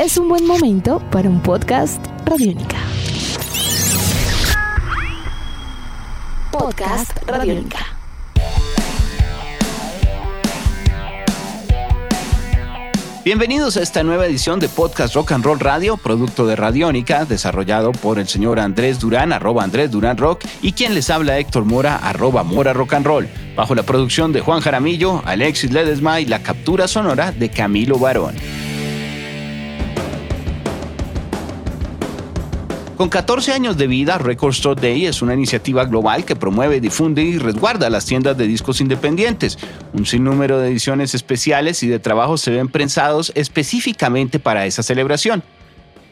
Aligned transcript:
es 0.00 0.16
un 0.16 0.30
buen 0.30 0.46
momento 0.46 0.98
para 1.10 1.28
un 1.28 1.42
podcast 1.42 2.02
Radiónica. 2.24 2.78
Podcast 6.50 7.12
Radiónica. 7.26 7.80
Bienvenidos 13.22 13.76
a 13.76 13.82
esta 13.82 14.02
nueva 14.02 14.24
edición 14.24 14.58
de 14.58 14.70
Podcast 14.70 15.14
Rock 15.14 15.32
and 15.32 15.44
Roll 15.44 15.60
Radio, 15.60 15.98
producto 15.98 16.46
de 16.46 16.56
Radiónica, 16.56 17.26
desarrollado 17.26 17.92
por 17.92 18.18
el 18.18 18.26
señor 18.26 18.58
Andrés 18.58 19.00
Durán, 19.00 19.34
arroba 19.34 19.64
Andrés 19.64 19.90
Durán 19.90 20.16
Rock, 20.16 20.46
y 20.62 20.72
quien 20.72 20.94
les 20.94 21.10
habla 21.10 21.38
Héctor 21.38 21.66
Mora, 21.66 21.96
arroba 21.96 22.42
Mora 22.42 22.72
Rock 22.72 22.94
and 22.94 23.06
Roll, 23.06 23.28
bajo 23.54 23.74
la 23.74 23.82
producción 23.82 24.32
de 24.32 24.40
Juan 24.40 24.62
Jaramillo, 24.62 25.20
Alexis 25.26 25.70
Ledesma 25.70 26.22
y 26.22 26.24
la 26.24 26.42
captura 26.42 26.88
sonora 26.88 27.32
de 27.32 27.50
Camilo 27.50 27.98
Barón. 27.98 28.34
Con 33.00 33.08
14 33.08 33.54
años 33.54 33.78
de 33.78 33.86
vida, 33.86 34.18
Record 34.18 34.52
Store 34.52 34.78
Day 34.78 35.06
es 35.06 35.22
una 35.22 35.32
iniciativa 35.32 35.86
global 35.86 36.26
que 36.26 36.36
promueve, 36.36 36.82
difunde 36.82 37.22
y 37.22 37.38
resguarda 37.38 37.88
las 37.88 38.04
tiendas 38.04 38.36
de 38.36 38.46
discos 38.46 38.82
independientes. 38.82 39.58
Un 39.94 40.04
sinnúmero 40.04 40.58
de 40.58 40.68
ediciones 40.68 41.14
especiales 41.14 41.82
y 41.82 41.88
de 41.88 41.98
trabajos 41.98 42.42
se 42.42 42.50
ven 42.50 42.68
prensados 42.68 43.32
específicamente 43.34 44.38
para 44.38 44.66
esa 44.66 44.82
celebración. 44.82 45.42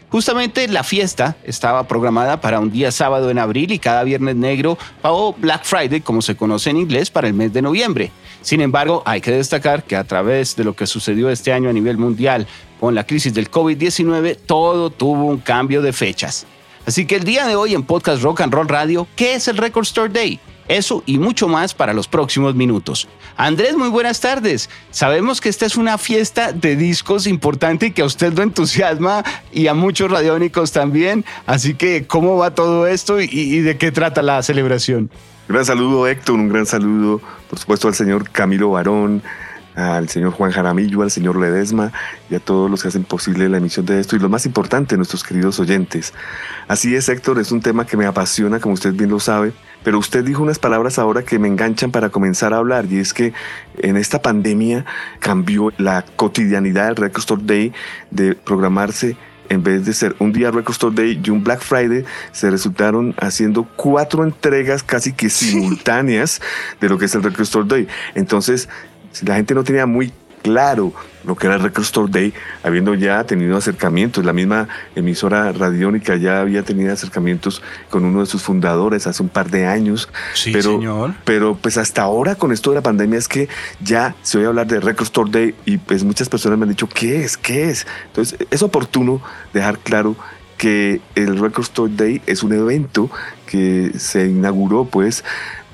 Justamente 0.08 0.66
la 0.66 0.82
fiesta 0.82 1.36
estaba 1.44 1.86
programada 1.86 2.40
para 2.40 2.58
un 2.58 2.72
día 2.72 2.90
sábado 2.90 3.28
en 3.28 3.38
abril 3.38 3.70
y 3.70 3.78
cada 3.78 4.02
viernes 4.02 4.36
negro 4.36 4.78
o 5.02 5.34
Black 5.34 5.64
Friday, 5.64 6.00
como 6.00 6.22
se 6.22 6.36
conoce 6.36 6.70
en 6.70 6.78
inglés, 6.78 7.10
para 7.10 7.28
el 7.28 7.34
mes 7.34 7.52
de 7.52 7.60
noviembre. 7.60 8.12
Sin 8.40 8.62
embargo, 8.62 9.02
hay 9.04 9.20
que 9.20 9.32
destacar 9.32 9.84
que 9.84 9.94
a 9.94 10.04
través 10.04 10.56
de 10.56 10.64
lo 10.64 10.74
que 10.74 10.86
sucedió 10.86 11.28
este 11.28 11.52
año 11.52 11.68
a 11.68 11.74
nivel 11.74 11.98
mundial 11.98 12.46
con 12.80 12.94
la 12.94 13.04
crisis 13.04 13.34
del 13.34 13.50
COVID-19, 13.50 14.38
todo 14.46 14.88
tuvo 14.88 15.26
un 15.26 15.36
cambio 15.36 15.82
de 15.82 15.92
fechas. 15.92 16.46
Así 16.88 17.04
que 17.04 17.16
el 17.16 17.24
día 17.24 17.46
de 17.46 17.54
hoy 17.54 17.74
en 17.74 17.82
Podcast 17.82 18.22
Rock 18.22 18.40
and 18.40 18.50
Roll 18.50 18.66
Radio, 18.66 19.06
¿qué 19.14 19.34
es 19.34 19.46
el 19.46 19.58
Record 19.58 19.82
Store 19.82 20.08
Day? 20.08 20.40
Eso 20.68 21.02
y 21.04 21.18
mucho 21.18 21.46
más 21.46 21.74
para 21.74 21.92
los 21.92 22.08
próximos 22.08 22.54
minutos. 22.54 23.08
Andrés, 23.36 23.76
muy 23.76 23.90
buenas 23.90 24.20
tardes. 24.20 24.70
Sabemos 24.90 25.42
que 25.42 25.50
esta 25.50 25.66
es 25.66 25.76
una 25.76 25.98
fiesta 25.98 26.52
de 26.52 26.76
discos 26.76 27.26
importante 27.26 27.88
y 27.88 27.90
que 27.90 28.00
a 28.00 28.06
usted 28.06 28.32
lo 28.32 28.42
entusiasma 28.42 29.22
y 29.52 29.66
a 29.66 29.74
muchos 29.74 30.10
radiónicos 30.10 30.72
también. 30.72 31.26
Así 31.44 31.74
que, 31.74 32.06
¿cómo 32.06 32.38
va 32.38 32.54
todo 32.54 32.86
esto 32.86 33.20
y, 33.20 33.60
de 33.60 33.76
qué 33.76 33.92
trata 33.92 34.22
la 34.22 34.42
celebración? 34.42 35.10
Un 35.46 35.52
gran 35.56 35.66
saludo, 35.66 36.06
Héctor. 36.06 36.36
Un 36.36 36.48
gran 36.48 36.64
saludo, 36.64 37.20
por 37.50 37.58
supuesto, 37.58 37.88
al 37.88 37.94
señor 37.96 38.30
Camilo 38.30 38.70
Barón 38.70 39.22
al 39.78 40.08
señor 40.08 40.32
Juan 40.32 40.50
Jaramillo, 40.50 41.02
al 41.02 41.10
señor 41.10 41.36
Ledesma 41.36 41.92
y 42.28 42.34
a 42.34 42.40
todos 42.40 42.68
los 42.68 42.82
que 42.82 42.88
hacen 42.88 43.04
posible 43.04 43.48
la 43.48 43.58
emisión 43.58 43.86
de 43.86 44.00
esto 44.00 44.16
y 44.16 44.18
lo 44.18 44.28
más 44.28 44.44
importante, 44.44 44.96
nuestros 44.96 45.22
queridos 45.22 45.60
oyentes. 45.60 46.12
Así 46.66 46.96
es, 46.96 47.08
Héctor, 47.08 47.38
es 47.38 47.52
un 47.52 47.60
tema 47.60 47.86
que 47.86 47.96
me 47.96 48.04
apasiona, 48.04 48.58
como 48.58 48.74
usted 48.74 48.92
bien 48.92 49.10
lo 49.10 49.20
sabe, 49.20 49.52
pero 49.84 49.98
usted 49.98 50.24
dijo 50.24 50.42
unas 50.42 50.58
palabras 50.58 50.98
ahora 50.98 51.22
que 51.22 51.38
me 51.38 51.46
enganchan 51.46 51.92
para 51.92 52.10
comenzar 52.10 52.52
a 52.52 52.56
hablar 52.56 52.86
y 52.90 52.98
es 52.98 53.14
que 53.14 53.32
en 53.78 53.96
esta 53.96 54.20
pandemia 54.20 54.84
cambió 55.20 55.72
la 55.78 56.04
cotidianidad 56.16 56.86
del 56.86 56.96
Record 56.96 57.20
Store 57.20 57.42
Day 57.44 57.72
de 58.10 58.34
programarse 58.34 59.16
en 59.48 59.62
vez 59.62 59.86
de 59.86 59.94
ser 59.94 60.14
un 60.18 60.32
día 60.32 60.50
Record 60.50 60.72
Store 60.72 60.94
Day 60.94 61.20
y 61.24 61.30
un 61.30 61.42
Black 61.42 61.60
Friday, 61.60 62.04
se 62.32 62.50
resultaron 62.50 63.14
haciendo 63.18 63.66
cuatro 63.76 64.24
entregas 64.24 64.82
casi 64.82 65.12
que 65.12 65.30
simultáneas 65.30 66.42
de 66.80 66.88
lo 66.88 66.98
que 66.98 67.06
es 67.06 67.14
el 67.14 67.22
Record 67.22 67.42
Store 67.42 67.66
Day. 67.66 67.88
Entonces, 68.14 68.68
si 69.18 69.26
la 69.26 69.34
gente 69.34 69.52
no 69.54 69.64
tenía 69.64 69.84
muy 69.84 70.12
claro 70.42 70.92
lo 71.24 71.34
que 71.34 71.46
era 71.48 71.56
el 71.56 71.62
Record 71.62 71.82
Store 71.84 72.10
Day, 72.10 72.32
habiendo 72.62 72.94
ya 72.94 73.24
tenido 73.24 73.56
acercamientos, 73.56 74.24
la 74.24 74.32
misma 74.32 74.68
emisora 74.94 75.50
radiónica 75.52 76.14
ya 76.16 76.40
había 76.40 76.62
tenido 76.62 76.92
acercamientos 76.92 77.60
con 77.90 78.04
uno 78.04 78.20
de 78.20 78.26
sus 78.26 78.42
fundadores 78.42 79.08
hace 79.08 79.22
un 79.24 79.28
par 79.28 79.50
de 79.50 79.66
años. 79.66 80.08
Sí, 80.34 80.52
pero, 80.52 80.78
señor. 80.78 81.14
Pero 81.24 81.58
pues 81.60 81.76
hasta 81.76 82.02
ahora 82.02 82.36
con 82.36 82.52
esto 82.52 82.70
de 82.70 82.76
la 82.76 82.82
pandemia 82.82 83.18
es 83.18 83.26
que 83.26 83.48
ya 83.80 84.14
se 84.22 84.38
oye 84.38 84.46
hablar 84.46 84.68
de 84.68 84.78
Record 84.78 85.06
Store 85.06 85.30
Day 85.30 85.54
y 85.66 85.78
pues 85.78 86.04
muchas 86.04 86.28
personas 86.28 86.56
me 86.56 86.62
han 86.62 86.70
dicho, 86.70 86.88
¿qué 86.88 87.24
es? 87.24 87.36
¿Qué 87.36 87.68
es? 87.68 87.86
Entonces 88.06 88.38
es 88.50 88.62
oportuno 88.62 89.20
dejar 89.52 89.80
claro 89.80 90.14
que 90.56 91.00
el 91.14 91.38
Record 91.38 91.64
Store 91.64 91.92
Day 91.94 92.22
es 92.26 92.42
un 92.42 92.52
evento 92.52 93.10
que 93.46 93.92
se 93.98 94.26
inauguró 94.26 94.84
pues 94.84 95.24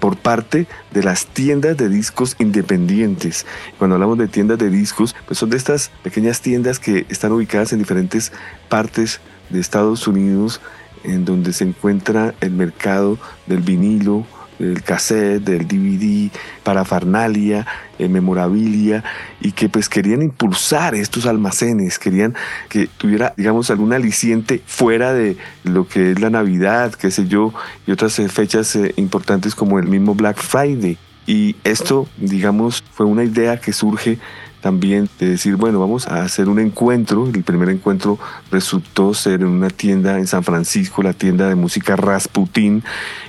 por 0.05 0.19
parte 0.19 0.67
de 0.93 1.03
las 1.03 1.25
tiendas 1.25 1.79
de 1.79 1.89
discos 1.89 2.37
independientes. 2.39 3.47
Cuando 3.79 3.95
hablamos 3.95 4.19
de 4.19 4.29
tiendas 4.29 4.59
de 4.59 4.69
discos, 4.69 5.17
pues 5.25 5.39
son 5.39 5.49
de 5.49 5.57
estas 5.57 5.91
pequeñas 6.03 6.43
tiendas 6.43 6.79
que 6.79 7.07
están 7.09 7.33
ubicadas 7.33 7.73
en 7.73 7.79
diferentes 7.79 8.31
partes 8.69 9.23
de 9.49 9.61
Estados 9.61 10.07
Unidos, 10.07 10.61
en 11.05 11.25
donde 11.25 11.55
se 11.55 11.65
encuentra 11.65 12.35
el 12.43 12.51
mercado 12.51 13.17
del 13.47 13.61
vinilo, 13.61 14.27
del 14.59 14.83
cassette, 14.83 15.43
del 15.43 15.67
DVD, 15.67 16.31
parafarnalia, 16.63 17.67
eh, 17.99 18.09
memorabilia, 18.09 19.03
y 19.41 19.53
que 19.53 19.69
pues 19.69 19.89
querían 19.89 20.23
impulsar 20.23 20.95
estos 20.95 21.27
almacenes, 21.27 21.99
querían 21.99 22.35
que 22.69 22.87
tuviera, 22.87 23.35
digamos, 23.37 23.71
algún 23.71 23.93
aliciente 23.93 24.63
fuera 24.67 25.13
de 25.13 25.37
lo 25.65 25.87
que 25.87 26.13
es 26.13 26.21
la 26.21 26.31
Navidad, 26.31 26.95
qué 26.95 27.11
sé 27.11 27.27
yo, 27.27 27.53
y 27.87 27.93
otras 27.93 28.19
eh, 28.19 28.29
fechas 28.29 28.75
eh, 28.77 28.93
importantes 28.97 29.55
como 29.55 29.79
el 29.79 29.87
mismo 29.87 30.15
Black 30.15 30.39
Friday. 30.39 30.99
Y 31.27 31.57
esto, 31.65 32.07
digamos, 32.19 32.85
fue 32.93 33.07
una 33.07 33.25
idea 33.25 33.59
que 33.59 33.73
surge 33.73 34.19
también 34.65 35.11
de 35.21 35.29
decir, 35.29 35.57
bueno, 35.57 35.79
vamos 35.79 36.09
a 36.09 36.23
hacer 36.23 36.49
un 36.49 36.59
encuentro. 36.59 37.29
El 37.29 37.43
primer 37.43 37.69
encuentro 37.69 38.19
resultó 38.51 39.13
ser 39.13 39.43
en 39.43 39.49
una 39.49 39.69
tienda 39.69 40.17
en 40.17 40.27
San 40.27 40.43
Francisco, 40.43 41.03
la 41.03 41.13
tienda 41.13 41.51
de 41.51 41.55
música 41.55 41.97
Rasputin. 41.97 42.83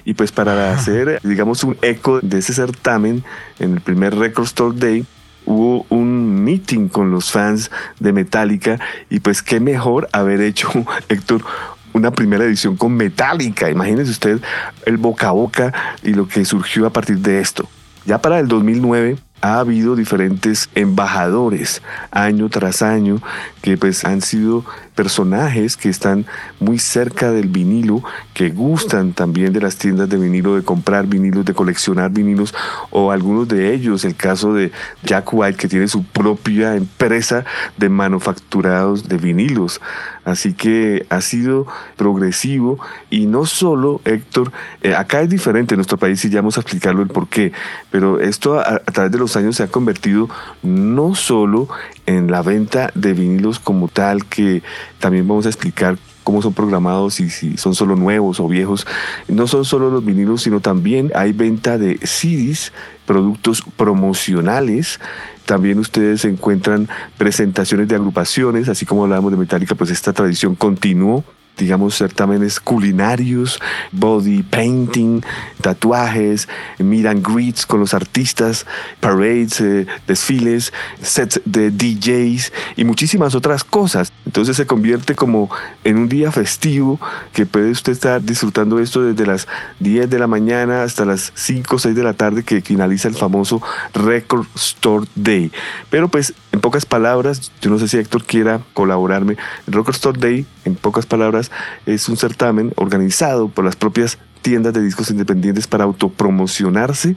Y 0.06 0.14
pues 0.14 0.32
para 0.32 0.72
hacer, 0.72 1.20
digamos, 1.24 1.66
un 1.66 1.76
eco 1.82 2.22
de 2.22 2.38
ese 2.38 2.54
certamen, 2.54 3.26
en 3.60 3.74
el 3.74 3.82
primer 3.82 4.16
Record 4.16 4.46
Store 4.46 4.80
Day, 4.80 5.06
hubo 5.44 5.86
un 5.90 6.42
meeting 6.42 6.88
con 6.88 7.12
los 7.12 7.34
fans 7.34 7.70
de 8.00 8.14
Metallica 8.14 8.80
y 9.10 9.20
pues 9.20 9.42
qué 9.42 9.60
mejor 9.60 10.08
haber 10.14 10.40
hecho, 10.40 10.70
Héctor, 11.10 11.44
una 11.92 12.12
primera 12.12 12.46
edición 12.46 12.78
con 12.78 12.94
Metallica. 12.94 13.70
Imagínese 13.70 14.12
usted 14.12 14.40
el 14.86 14.96
boca 14.96 15.28
a 15.28 15.32
boca 15.32 15.74
y 16.02 16.14
lo 16.14 16.30
que 16.30 16.46
surgió 16.46 16.88
a 16.88 16.92
partir 16.92 17.18
de 17.18 17.42
esto. 17.42 17.68
Ya 18.06 18.22
para 18.22 18.40
el 18.40 18.48
2009 18.48 19.18
ha 19.42 19.60
habido 19.60 19.96
diferentes 19.96 20.70
embajadores 20.76 21.82
año 22.12 22.50
tras 22.50 22.82
año 22.82 23.22
que 23.62 23.78
pues 23.78 24.06
han 24.06 24.22
sido 24.22 24.66
personajes 24.96 25.78
que 25.78 25.90
están 25.90 26.26
muy 26.60 26.80
cerca 26.80 27.32
del 27.32 27.50
vinilo, 27.50 28.02
que 28.34 28.50
gustan 28.50 29.14
también 29.14 29.54
de 29.54 29.62
las 29.62 29.76
tiendas 29.78 30.10
de 30.10 30.18
vinilo, 30.18 30.56
de 30.56 30.64
comprar 30.64 31.06
vinilos, 31.06 31.46
de 31.46 31.54
coleccionar 31.54 32.12
vinilos, 32.12 32.56
o 32.90 33.12
algunos 33.12 33.48
de 33.48 33.74
ellos, 33.74 34.06
el 34.06 34.16
caso 34.16 34.54
de 34.54 34.72
Jack 35.04 35.34
White, 35.34 35.58
que 35.58 35.68
tiene 35.68 35.88
su 35.88 36.04
propia 36.04 36.76
empresa 36.76 37.46
de 37.78 37.90
manufacturados 37.90 39.08
de 39.08 39.18
vinilos. 39.18 39.82
Así 40.24 40.54
que 40.54 41.06
ha 41.10 41.22
sido 41.22 41.68
progresivo 41.98 42.80
y 43.12 43.28
no 43.28 43.46
solo, 43.46 44.02
Héctor, 44.06 44.52
eh, 44.82 44.96
acá 44.96 45.22
es 45.22 45.30
diferente 45.30 45.76
en 45.76 45.78
nuestro 45.78 46.00
país 46.00 46.26
y 46.26 46.32
ya 46.32 46.40
vamos 46.40 46.58
a 46.58 46.62
explicarlo 46.62 47.04
el 47.04 47.10
por 47.10 47.28
qué, 47.28 47.52
pero 47.92 48.20
esto 48.20 48.60
a, 48.60 48.64
a 48.64 48.92
través 48.92 49.12
de 49.12 49.20
los 49.20 49.36
años 49.38 49.58
se 49.58 49.64
ha 49.64 49.68
convertido 49.68 50.28
no 50.64 51.14
solo 51.14 51.68
en 52.08 52.32
la 52.32 52.42
venta 52.42 52.92
de 52.96 53.14
vinilos 53.14 53.60
como 53.60 53.88
tal, 53.88 54.26
que 54.26 54.64
también 55.00 55.28
vamos 55.28 55.46
a 55.46 55.50
explicar 55.50 55.98
cómo 56.24 56.42
son 56.42 56.54
programados 56.54 57.20
y 57.20 57.30
si 57.30 57.56
son 57.56 57.76
solo 57.76 57.96
nuevos 57.96 58.40
o 58.40 58.48
viejos. 58.48 58.86
No 59.28 59.48
son 59.48 59.64
solo 59.64 59.90
los 59.92 60.04
vinilos, 60.04 60.42
sino 60.42 60.60
también 60.60 61.12
hay 61.16 61.32
venta 61.32 61.78
de 61.78 62.00
CDs, 62.04 62.74
productos 63.06 63.64
promocionales. 63.78 65.00
También 65.46 65.78
ustedes 65.80 66.26
encuentran 66.26 66.90
presentaciones 67.18 67.88
de 67.88 67.96
agrupaciones, 67.96 68.68
así 68.68 68.86
como 68.86 69.04
hablábamos 69.04 69.32
de 69.32 69.38
Metallica, 69.38 69.76
pues 69.76 69.92
esta 69.92 70.12
tradición 70.12 70.56
continuó 70.56 71.24
digamos, 71.58 71.96
certámenes 71.96 72.60
culinarios, 72.60 73.60
body 73.92 74.44
painting, 74.44 75.22
tatuajes, 75.62 76.48
meet 76.80 77.06
and 77.06 77.26
greets 77.26 77.66
con 77.66 77.80
los 77.80 77.94
artistas, 77.94 78.66
parades, 79.00 79.62
eh, 79.62 79.88
desfiles, 80.08 80.74
sets 81.02 81.42
de 81.46 81.72
DJs 81.72 82.52
y 82.76 82.84
muchísimas 82.84 83.36
otras 83.36 83.64
cosas. 83.64 84.12
Entonces 84.26 84.58
se 84.58 84.66
convierte 84.66 85.16
como 85.16 85.50
en 85.84 85.98
un 85.98 86.10
día 86.10 86.32
festivo 86.32 87.00
que 87.34 87.46
puede 87.46 87.72
usted 87.72 87.94
estar 87.94 88.22
disfrutando 88.22 88.80
esto 88.80 89.02
desde 89.02 89.26
las 89.26 89.48
10 89.80 90.10
de 90.10 90.20
la 90.20 90.28
mañana 90.28 90.84
hasta 90.84 91.06
las 91.06 91.32
5 91.36 91.76
o 91.76 91.80
6 91.80 91.96
de 91.96 92.04
la 92.04 92.14
tarde 92.14 92.44
que 92.44 92.62
finaliza 92.62 93.08
el 93.08 93.16
famoso 93.16 93.62
Record 93.94 94.48
Store 94.56 95.08
Day. 95.16 95.52
Pero 95.90 96.08
pues 96.10 96.34
en 96.52 96.60
pocas 96.60 96.86
palabras, 96.86 97.52
yo 97.62 97.70
no 97.70 97.80
sé 97.80 97.88
si 97.88 97.98
Héctor 97.98 98.24
quiera 98.24 98.62
colaborarme, 98.74 99.38
Record 99.68 99.96
Store 99.96 100.20
Day, 100.20 100.46
en 100.66 100.76
pocas 100.76 101.06
palabras, 101.06 101.52
es 101.86 102.10
un 102.10 102.18
certamen 102.18 102.74
organizado 102.76 103.48
por 103.48 103.64
las 103.64 103.76
propias 103.76 104.18
tiendas 104.42 104.74
de 104.74 104.84
discos 104.84 105.10
independientes 105.10 105.68
para 105.68 105.86
autopromocionarse 105.86 107.16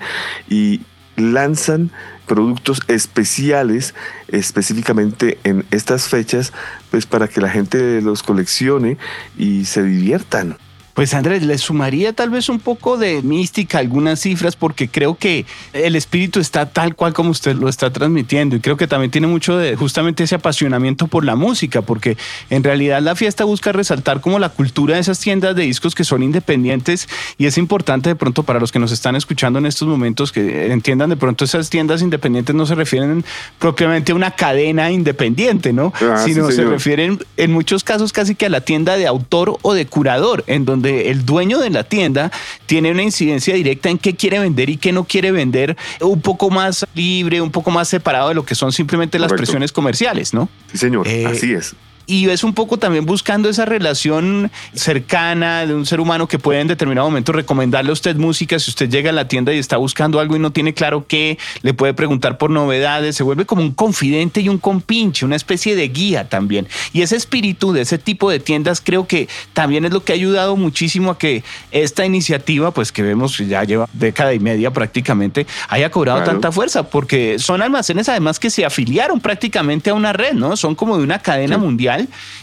y 0.48 0.82
lanzan 1.16 1.90
productos 2.26 2.80
especiales 2.88 3.94
específicamente 4.28 5.38
en 5.44 5.64
estas 5.70 6.08
fechas, 6.08 6.52
pues 6.90 7.06
para 7.06 7.28
que 7.28 7.40
la 7.40 7.50
gente 7.50 8.00
los 8.00 8.22
coleccione 8.22 8.98
y 9.36 9.64
se 9.64 9.82
diviertan. 9.82 10.56
Pues 10.98 11.14
Andrés, 11.14 11.44
le 11.44 11.56
sumaría 11.58 12.12
tal 12.12 12.28
vez 12.28 12.48
un 12.48 12.58
poco 12.58 12.96
de 12.96 13.22
mística, 13.22 13.78
algunas 13.78 14.18
cifras, 14.18 14.56
porque 14.56 14.88
creo 14.88 15.14
que 15.14 15.46
el 15.72 15.94
espíritu 15.94 16.40
está 16.40 16.66
tal 16.66 16.96
cual 16.96 17.12
como 17.12 17.30
usted 17.30 17.54
lo 17.54 17.68
está 17.68 17.92
transmitiendo 17.92 18.56
y 18.56 18.60
creo 18.60 18.76
que 18.76 18.88
también 18.88 19.12
tiene 19.12 19.28
mucho 19.28 19.56
de 19.56 19.76
justamente 19.76 20.24
ese 20.24 20.34
apasionamiento 20.34 21.06
por 21.06 21.24
la 21.24 21.36
música, 21.36 21.82
porque 21.82 22.16
en 22.50 22.64
realidad 22.64 23.00
la 23.00 23.14
fiesta 23.14 23.44
busca 23.44 23.70
resaltar 23.70 24.20
como 24.20 24.40
la 24.40 24.48
cultura 24.48 24.96
de 24.96 25.00
esas 25.00 25.20
tiendas 25.20 25.54
de 25.54 25.62
discos 25.62 25.94
que 25.94 26.02
son 26.02 26.24
independientes 26.24 27.08
y 27.38 27.46
es 27.46 27.58
importante 27.58 28.08
de 28.08 28.16
pronto 28.16 28.42
para 28.42 28.58
los 28.58 28.72
que 28.72 28.80
nos 28.80 28.90
están 28.90 29.14
escuchando 29.14 29.60
en 29.60 29.66
estos 29.66 29.86
momentos 29.86 30.32
que 30.32 30.72
entiendan 30.72 31.10
de 31.10 31.16
pronto 31.16 31.44
esas 31.44 31.70
tiendas 31.70 32.02
independientes 32.02 32.56
no 32.56 32.66
se 32.66 32.74
refieren 32.74 33.24
propiamente 33.60 34.10
a 34.10 34.16
una 34.16 34.32
cadena 34.32 34.90
independiente, 34.90 35.72
¿no? 35.72 35.92
Ah, 36.00 36.24
Sino 36.24 36.50
se 36.50 36.64
refieren 36.64 37.20
en 37.36 37.52
muchos 37.52 37.84
casos 37.84 38.12
casi 38.12 38.34
que 38.34 38.46
a 38.46 38.48
la 38.48 38.62
tienda 38.62 38.96
de 38.96 39.06
autor 39.06 39.60
o 39.62 39.74
de 39.74 39.86
curador, 39.86 40.42
en 40.48 40.64
donde 40.64 40.87
el 40.88 41.24
dueño 41.24 41.58
de 41.58 41.70
la 41.70 41.84
tienda 41.84 42.30
tiene 42.66 42.90
una 42.90 43.02
incidencia 43.02 43.54
directa 43.54 43.88
en 43.88 43.98
qué 43.98 44.14
quiere 44.14 44.38
vender 44.38 44.70
y 44.70 44.76
qué 44.76 44.92
no 44.92 45.04
quiere 45.04 45.32
vender, 45.32 45.76
un 46.00 46.20
poco 46.20 46.50
más 46.50 46.86
libre, 46.94 47.40
un 47.40 47.50
poco 47.50 47.70
más 47.70 47.88
separado 47.88 48.28
de 48.28 48.34
lo 48.34 48.44
que 48.44 48.54
son 48.54 48.72
simplemente 48.72 49.18
las 49.18 49.32
presiones 49.32 49.72
comerciales, 49.72 50.34
¿no? 50.34 50.48
Sí, 50.70 50.78
señor, 50.78 51.06
eh, 51.06 51.26
así 51.26 51.52
es 51.52 51.74
y 52.08 52.28
es 52.30 52.42
un 52.42 52.54
poco 52.54 52.78
también 52.78 53.04
buscando 53.04 53.50
esa 53.50 53.66
relación 53.66 54.50
cercana 54.72 55.66
de 55.66 55.74
un 55.74 55.84
ser 55.84 56.00
humano 56.00 56.26
que 56.26 56.38
puede 56.38 56.60
en 56.60 56.66
determinado 56.66 57.06
momento 57.06 57.32
recomendarle 57.32 57.90
a 57.90 57.92
usted 57.92 58.16
música. 58.16 58.58
Si 58.58 58.70
usted 58.70 58.88
llega 58.88 59.10
a 59.10 59.12
la 59.12 59.28
tienda 59.28 59.52
y 59.52 59.58
está 59.58 59.76
buscando 59.76 60.18
algo 60.18 60.34
y 60.34 60.38
no 60.38 60.50
tiene 60.50 60.72
claro 60.72 61.04
qué, 61.06 61.38
le 61.60 61.74
puede 61.74 61.92
preguntar 61.92 62.38
por 62.38 62.48
novedades, 62.48 63.14
se 63.14 63.22
vuelve 63.22 63.44
como 63.44 63.60
un 63.60 63.72
confidente 63.72 64.40
y 64.40 64.48
un 64.48 64.56
compinche, 64.56 65.26
una 65.26 65.36
especie 65.36 65.76
de 65.76 65.86
guía 65.88 66.30
también. 66.30 66.66
Y 66.94 67.02
ese 67.02 67.14
espíritu 67.14 67.72
de 67.72 67.82
ese 67.82 67.98
tipo 67.98 68.30
de 68.30 68.40
tiendas 68.40 68.80
creo 68.80 69.06
que 69.06 69.28
también 69.52 69.84
es 69.84 69.92
lo 69.92 70.02
que 70.02 70.12
ha 70.12 70.14
ayudado 70.14 70.56
muchísimo 70.56 71.10
a 71.10 71.18
que 71.18 71.44
esta 71.72 72.06
iniciativa, 72.06 72.70
pues 72.70 72.90
que 72.90 73.02
vemos 73.02 73.36
ya 73.36 73.64
lleva 73.64 73.86
década 73.92 74.32
y 74.32 74.40
media 74.40 74.72
prácticamente, 74.72 75.46
haya 75.68 75.90
cobrado 75.90 76.24
tanta 76.24 76.52
fuerza, 76.52 76.88
porque 76.88 77.38
son 77.38 77.60
almacenes 77.60 78.08
además 78.08 78.38
que 78.38 78.48
se 78.48 78.64
afiliaron 78.64 79.20
prácticamente 79.20 79.90
a 79.90 79.94
una 79.94 80.14
red, 80.14 80.32
¿no? 80.32 80.56
Son 80.56 80.74
como 80.74 80.96
de 80.96 81.04
una 81.04 81.18
cadena 81.18 81.58
mundial 81.58 81.97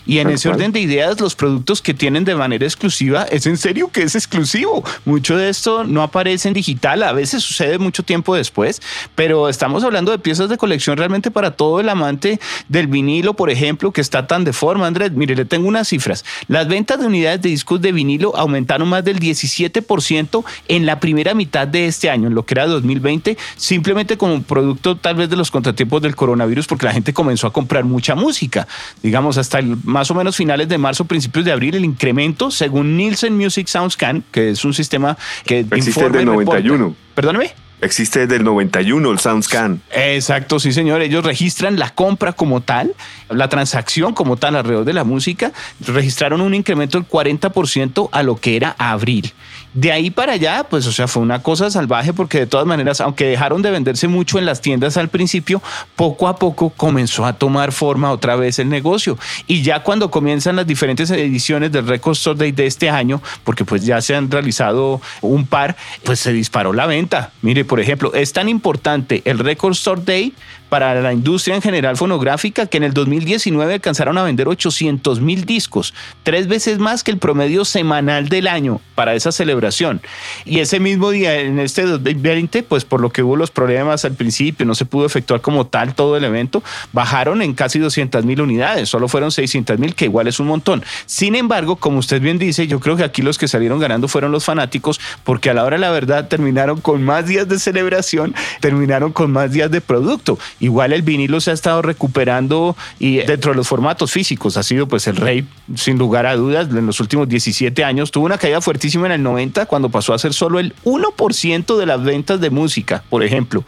y 0.05 0.19
en 0.19 0.29
ese 0.29 0.49
orden 0.49 0.71
de 0.71 0.79
ideas 0.79 1.19
los 1.19 1.35
productos 1.35 1.81
que 1.81 1.93
tienen 1.93 2.25
de 2.25 2.35
manera 2.35 2.65
exclusiva 2.65 3.23
es 3.23 3.45
en 3.45 3.57
serio 3.57 3.89
que 3.91 4.03
es 4.03 4.15
exclusivo. 4.15 4.83
Mucho 5.05 5.37
de 5.37 5.49
esto 5.49 5.83
no 5.83 6.01
aparece 6.01 6.47
en 6.47 6.53
digital, 6.53 7.03
a 7.03 7.13
veces 7.13 7.43
sucede 7.43 7.77
mucho 7.77 8.03
tiempo 8.03 8.35
después, 8.35 8.81
pero 9.15 9.49
estamos 9.49 9.83
hablando 9.83 10.11
de 10.11 10.19
piezas 10.19 10.49
de 10.49 10.57
colección 10.57 10.97
realmente 10.97 11.31
para 11.31 11.51
todo 11.51 11.79
el 11.79 11.89
amante 11.89 12.39
del 12.67 12.87
vinilo, 12.87 13.33
por 13.33 13.49
ejemplo, 13.49 13.91
que 13.91 14.01
está 14.01 14.27
tan 14.27 14.43
de 14.43 14.53
forma, 14.53 14.87
Andrés. 14.87 15.11
Mire, 15.11 15.35
le 15.35 15.45
tengo 15.45 15.67
unas 15.67 15.87
cifras. 15.87 16.25
Las 16.47 16.67
ventas 16.67 16.99
de 16.99 17.07
unidades 17.07 17.41
de 17.41 17.49
discos 17.49 17.81
de 17.81 17.91
vinilo 17.91 18.35
aumentaron 18.35 18.87
más 18.87 19.03
del 19.03 19.19
17% 19.19 20.43
en 20.67 20.85
la 20.85 20.99
primera 20.99 21.33
mitad 21.33 21.67
de 21.67 21.87
este 21.87 22.09
año, 22.09 22.27
en 22.27 22.35
lo 22.35 22.45
que 22.45 22.53
era 22.53 22.67
2020, 22.67 23.37
simplemente 23.55 24.17
como 24.17 24.41
producto 24.43 24.95
tal 24.97 25.15
vez 25.15 25.29
de 25.29 25.35
los 25.35 25.51
contratiempos 25.51 26.01
del 26.01 26.15
coronavirus, 26.15 26.67
porque 26.67 26.85
la 26.85 26.93
gente 26.93 27.13
comenzó 27.13 27.47
a 27.47 27.53
comprar 27.53 27.83
mucha 27.83 28.15
música. 28.15 28.67
Digamos, 29.01 29.37
hasta 29.45 29.61
más 29.83 30.11
o 30.11 30.15
menos 30.15 30.35
finales 30.35 30.67
de 30.67 30.77
marzo, 30.77 31.05
principios 31.05 31.45
de 31.45 31.51
abril, 31.51 31.75
el 31.75 31.85
incremento, 31.85 32.51
según 32.51 32.97
Nielsen 32.97 33.37
Music 33.37 33.67
Soundscan, 33.67 34.23
que 34.31 34.51
es 34.51 34.65
un 34.65 34.73
sistema 34.73 35.17
que 35.45 35.59
existe 35.59 36.03
desde 36.03 36.19
el 36.19 36.25
91. 36.25 36.95
Perdóneme. 37.13 37.65
Existe 37.81 38.21
desde 38.21 38.37
el 38.37 38.43
91 38.43 39.11
el 39.11 39.19
SoundScan. 39.19 39.81
Exacto, 39.91 40.59
sí, 40.59 40.71
señor. 40.71 41.01
Ellos 41.01 41.25
registran 41.25 41.77
la 41.77 41.89
compra 41.89 42.33
como 42.33 42.61
tal, 42.61 42.95
la 43.29 43.49
transacción 43.49 44.13
como 44.13 44.37
tal 44.37 44.55
alrededor 44.55 44.85
de 44.85 44.93
la 44.93 45.03
música. 45.03 45.51
Registraron 45.85 46.41
un 46.41 46.53
incremento 46.53 46.97
del 46.97 47.07
40% 47.07 48.09
a 48.11 48.23
lo 48.23 48.37
que 48.37 48.55
era 48.55 48.75
abril. 48.79 49.33
De 49.75 49.91
ahí 49.91 50.09
para 50.09 50.31
allá, 50.31 50.65
pues, 50.69 50.87
o 50.87 50.91
sea, 50.93 51.05
fue 51.05 51.21
una 51.21 51.43
cosa 51.43 51.69
salvaje 51.69 52.13
porque 52.13 52.39
de 52.39 52.47
todas 52.47 52.65
maneras, 52.65 53.01
aunque 53.01 53.25
dejaron 53.25 53.61
de 53.61 53.71
venderse 53.71 54.07
mucho 54.07 54.39
en 54.39 54.45
las 54.45 54.61
tiendas 54.61 54.95
al 54.95 55.09
principio, 55.09 55.61
poco 55.97 56.29
a 56.29 56.37
poco 56.37 56.69
comenzó 56.69 57.25
a 57.25 57.33
tomar 57.33 57.73
forma 57.73 58.09
otra 58.09 58.37
vez 58.37 58.57
el 58.57 58.69
negocio. 58.69 59.17
Y 59.47 59.63
ya 59.63 59.83
cuando 59.83 60.09
comienzan 60.09 60.55
las 60.55 60.65
diferentes 60.65 61.11
ediciones 61.11 61.73
del 61.73 61.85
Record 61.87 62.13
Store 62.13 62.39
Day 62.39 62.53
de 62.53 62.67
este 62.67 62.89
año, 62.89 63.21
porque 63.43 63.65
pues 63.65 63.85
ya 63.85 63.99
se 63.99 64.15
han 64.15 64.31
realizado 64.31 65.01
un 65.21 65.45
par, 65.45 65.75
pues 66.05 66.21
se 66.21 66.31
disparó 66.31 66.71
la 66.71 66.85
venta. 66.85 67.31
Mire, 67.41 67.65
por 67.65 67.81
ejemplo, 67.81 68.13
es 68.13 68.31
tan 68.31 68.47
importante 68.47 69.23
el 69.25 69.39
Record 69.39 69.73
Store 69.73 70.01
Day 70.01 70.33
para 70.69 71.01
la 71.01 71.13
industria 71.13 71.55
en 71.55 71.61
general 71.61 71.97
fonográfica 71.97 72.65
que 72.65 72.77
en 72.77 72.83
el 72.83 72.93
2019 72.93 73.75
alcanzaron 73.75 74.17
a 74.17 74.23
vender 74.23 74.47
800 74.47 75.19
mil 75.21 75.45
discos, 75.45 75.93
tres 76.23 76.47
veces 76.47 76.79
más 76.79 77.03
que 77.03 77.11
el 77.11 77.17
promedio 77.17 77.65
semanal 77.65 78.29
del 78.29 78.47
año 78.47 78.81
para 78.95 79.15
esa 79.15 79.31
celebración. 79.31 80.01
Y 80.45 80.59
ese 80.59 80.79
mismo 80.79 81.11
día, 81.11 81.39
en 81.39 81.59
este 81.59 81.83
2020, 81.83 82.63
pues 82.63 82.85
por 82.85 83.01
lo 83.01 83.11
que 83.11 83.23
hubo 83.23 83.35
los 83.35 83.51
problemas 83.51 84.05
al 84.05 84.13
principio, 84.13 84.65
no 84.65 84.75
se 84.75 84.85
pudo 84.85 85.05
efectuar 85.05 85.41
como 85.41 85.67
tal 85.67 85.95
todo 85.95 86.17
el 86.17 86.23
evento, 86.23 86.63
bajaron 86.93 87.41
en 87.41 87.53
casi 87.53 87.79
200 87.79 88.25
mil 88.25 88.41
unidades, 88.41 88.89
solo 88.89 89.07
fueron 89.07 89.31
600 89.31 89.79
mil, 89.79 89.95
que 89.95 90.05
igual 90.05 90.27
es 90.27 90.39
un 90.39 90.47
montón. 90.47 90.83
Sin 91.05 91.35
embargo, 91.35 91.75
como 91.75 91.99
usted 91.99 92.21
bien 92.21 92.37
dice, 92.37 92.67
yo 92.67 92.79
creo 92.79 92.95
que 92.95 93.03
aquí 93.03 93.21
los 93.21 93.37
que 93.37 93.47
salieron 93.47 93.79
ganando 93.79 94.07
fueron 94.07 94.31
los 94.31 94.45
fanáticos, 94.45 94.99
porque 95.23 95.49
a 95.49 95.53
la 95.53 95.63
hora 95.63 95.75
de 95.75 95.81
la 95.81 95.91
verdad 95.91 96.27
terminaron 96.27 96.81
con 96.81 97.03
más 97.03 97.27
días 97.27 97.47
de 97.47 97.59
celebración, 97.59 98.33
terminaron 98.59 99.11
con 99.11 99.31
más 99.31 99.51
días 99.51 99.71
de 99.71 99.81
producto. 99.81 100.37
Igual 100.59 100.93
el 100.93 101.01
vinilo 101.01 101.41
se 101.41 101.51
ha 101.51 101.53
estado 101.53 101.81
recuperando 101.81 102.75
y 102.99 103.17
dentro 103.17 103.51
de 103.51 103.57
los 103.57 103.67
formatos 103.67 104.11
físicos 104.11 104.57
ha 104.57 104.63
sido 104.63 104.87
pues 104.87 105.07
el 105.07 105.17
rey 105.17 105.45
sin 105.75 105.97
lugar 105.97 106.25
a 106.25 106.35
dudas 106.35 106.69
en 106.69 106.85
los 106.85 106.99
últimos 106.99 107.27
17 107.27 107.83
años. 107.83 108.11
Tuvo 108.11 108.25
una 108.25 108.37
caída 108.37 108.61
fuertísima 108.61 109.05
en 109.07 109.13
el 109.13 109.23
90 109.23 109.65
cuando 109.65 109.89
pasó 109.89 110.13
a 110.13 110.19
ser 110.19 110.33
solo 110.33 110.59
el 110.59 110.73
1% 110.85 111.77
de 111.77 111.85
las 111.85 112.03
ventas 112.03 112.39
de 112.39 112.49
música, 112.49 113.03
por 113.09 113.23
ejemplo. 113.23 113.63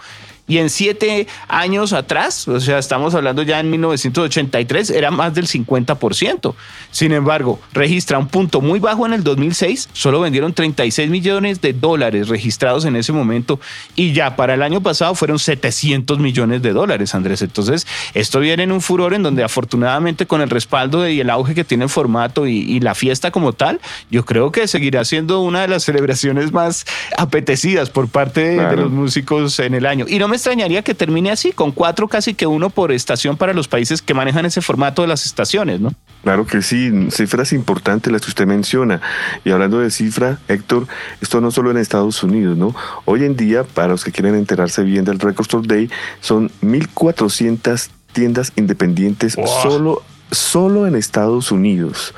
Y 0.48 0.60
en 0.60 0.70
siete 0.70 1.28
años 1.48 1.92
atrás, 1.94 2.48
o 2.48 2.60
sea, 2.60 2.78
estamos 2.78 3.14
hablando 3.16 3.44
ya 3.44 3.60
en 3.60 3.70
1983, 3.70 4.92
era 4.92 5.12
más 5.12 5.34
del 5.34 5.48
50%. 5.48 6.54
Sin 6.92 7.12
embargo, 7.12 7.60
registra 7.74 8.18
un 8.18 8.28
punto 8.28 8.62
muy 8.62 8.80
bajo 8.80 9.06
en 9.06 9.14
el 9.14 9.24
2006, 9.24 9.90
solo 9.92 10.22
vendieron 10.22 10.54
36 10.54 11.10
millones 11.10 11.60
de 11.62 11.74
dólares 11.74 12.30
registrados 12.30 12.86
en 12.86 12.96
ese 12.96 13.12
momento 13.12 13.60
y 13.96 14.14
ya 14.14 14.36
para 14.36 14.54
el 14.54 14.64
año 14.64 14.82
pasado 14.82 15.16
fueron 15.16 15.38
700 15.38 16.20
millones 16.20 16.62
de 16.62 16.72
dólares, 16.72 17.14
Andrés. 17.14 17.42
Entonces, 17.42 17.86
esto 18.14 18.40
viene 18.40 18.64
en 18.64 18.72
un 18.72 18.82
furor 18.82 19.14
en 19.14 19.24
donde 19.24 19.44
afortunadamente 19.44 20.28
con 20.28 20.42
el 20.42 20.50
respaldo 20.50 21.08
y 21.08 21.20
el 21.20 21.30
auge 21.30 21.56
que 21.56 21.64
tiene 21.64 21.84
el 21.84 21.90
formato 21.90 22.48
y, 22.48 22.78
la 22.78 22.94
fiesta 22.94 23.32
como 23.32 23.54
tal, 23.54 23.82
yo 24.12 24.24
creo 24.24 24.52
que 24.52 24.68
seguirá 24.68 25.04
siendo 25.04 25.42
una 25.42 25.62
de 25.62 25.68
las 25.68 25.84
celebraciones 25.84 26.54
más 26.54 26.86
apetecidas 27.18 27.90
por 27.90 28.08
parte 28.08 28.56
de, 28.56 28.78
los 28.78 28.92
músicos 28.92 29.60
en 29.60 29.74
el 29.74 29.86
año. 29.86 30.06
Y 30.08 30.20
no 30.20 30.28
me 30.28 30.37
extrañaría 30.38 30.82
que 30.82 30.96
termine 30.96 31.32
así, 31.32 31.52
con 31.52 31.72
cuatro 31.72 32.08
casi 32.08 32.34
que 32.34 32.48
uno 32.48 32.70
por 32.70 32.92
estación 32.92 33.38
para 33.38 33.54
los 33.54 33.68
países 33.68 34.02
que 34.02 34.14
manejan 34.14 34.46
ese 34.46 34.62
formato 34.62 35.02
de 35.02 35.10
las 35.10 35.26
estaciones, 35.26 35.80
¿no? 35.80 35.94
Claro 36.24 36.46
que 36.46 36.62
sí, 36.62 36.92
cifras 37.12 37.54
importantes 37.54 38.12
las 38.12 38.22
que 38.22 38.30
usted 38.30 38.48
menciona. 38.48 39.02
Y 39.46 39.52
hablando 39.52 39.80
de 39.80 39.92
cifra, 39.92 40.40
Héctor, 40.48 40.88
esto 41.22 41.42
no 41.42 41.52
solo 41.52 41.72
en 41.72 41.78
Estados 41.78 42.24
Unidos, 42.24 42.58
¿no? 42.58 42.76
Hoy 43.06 43.24
en 43.24 43.36
día, 43.36 43.64
para 43.64 43.90
los 43.90 44.04
que 44.04 44.12
quieren 44.12 44.36
enterarse 44.36 44.84
bien 44.84 45.06
del 45.06 45.20
Record 45.20 45.46
Store 45.46 45.68
Day, 45.68 45.90
son 46.22 46.50
1.400 46.62 47.90
tiendas 48.14 48.52
independientes 48.56 49.36
solo, 49.62 50.02
solo 50.32 50.88
en 50.88 50.96
Estados 50.96 51.52
Unidos. 51.52 52.14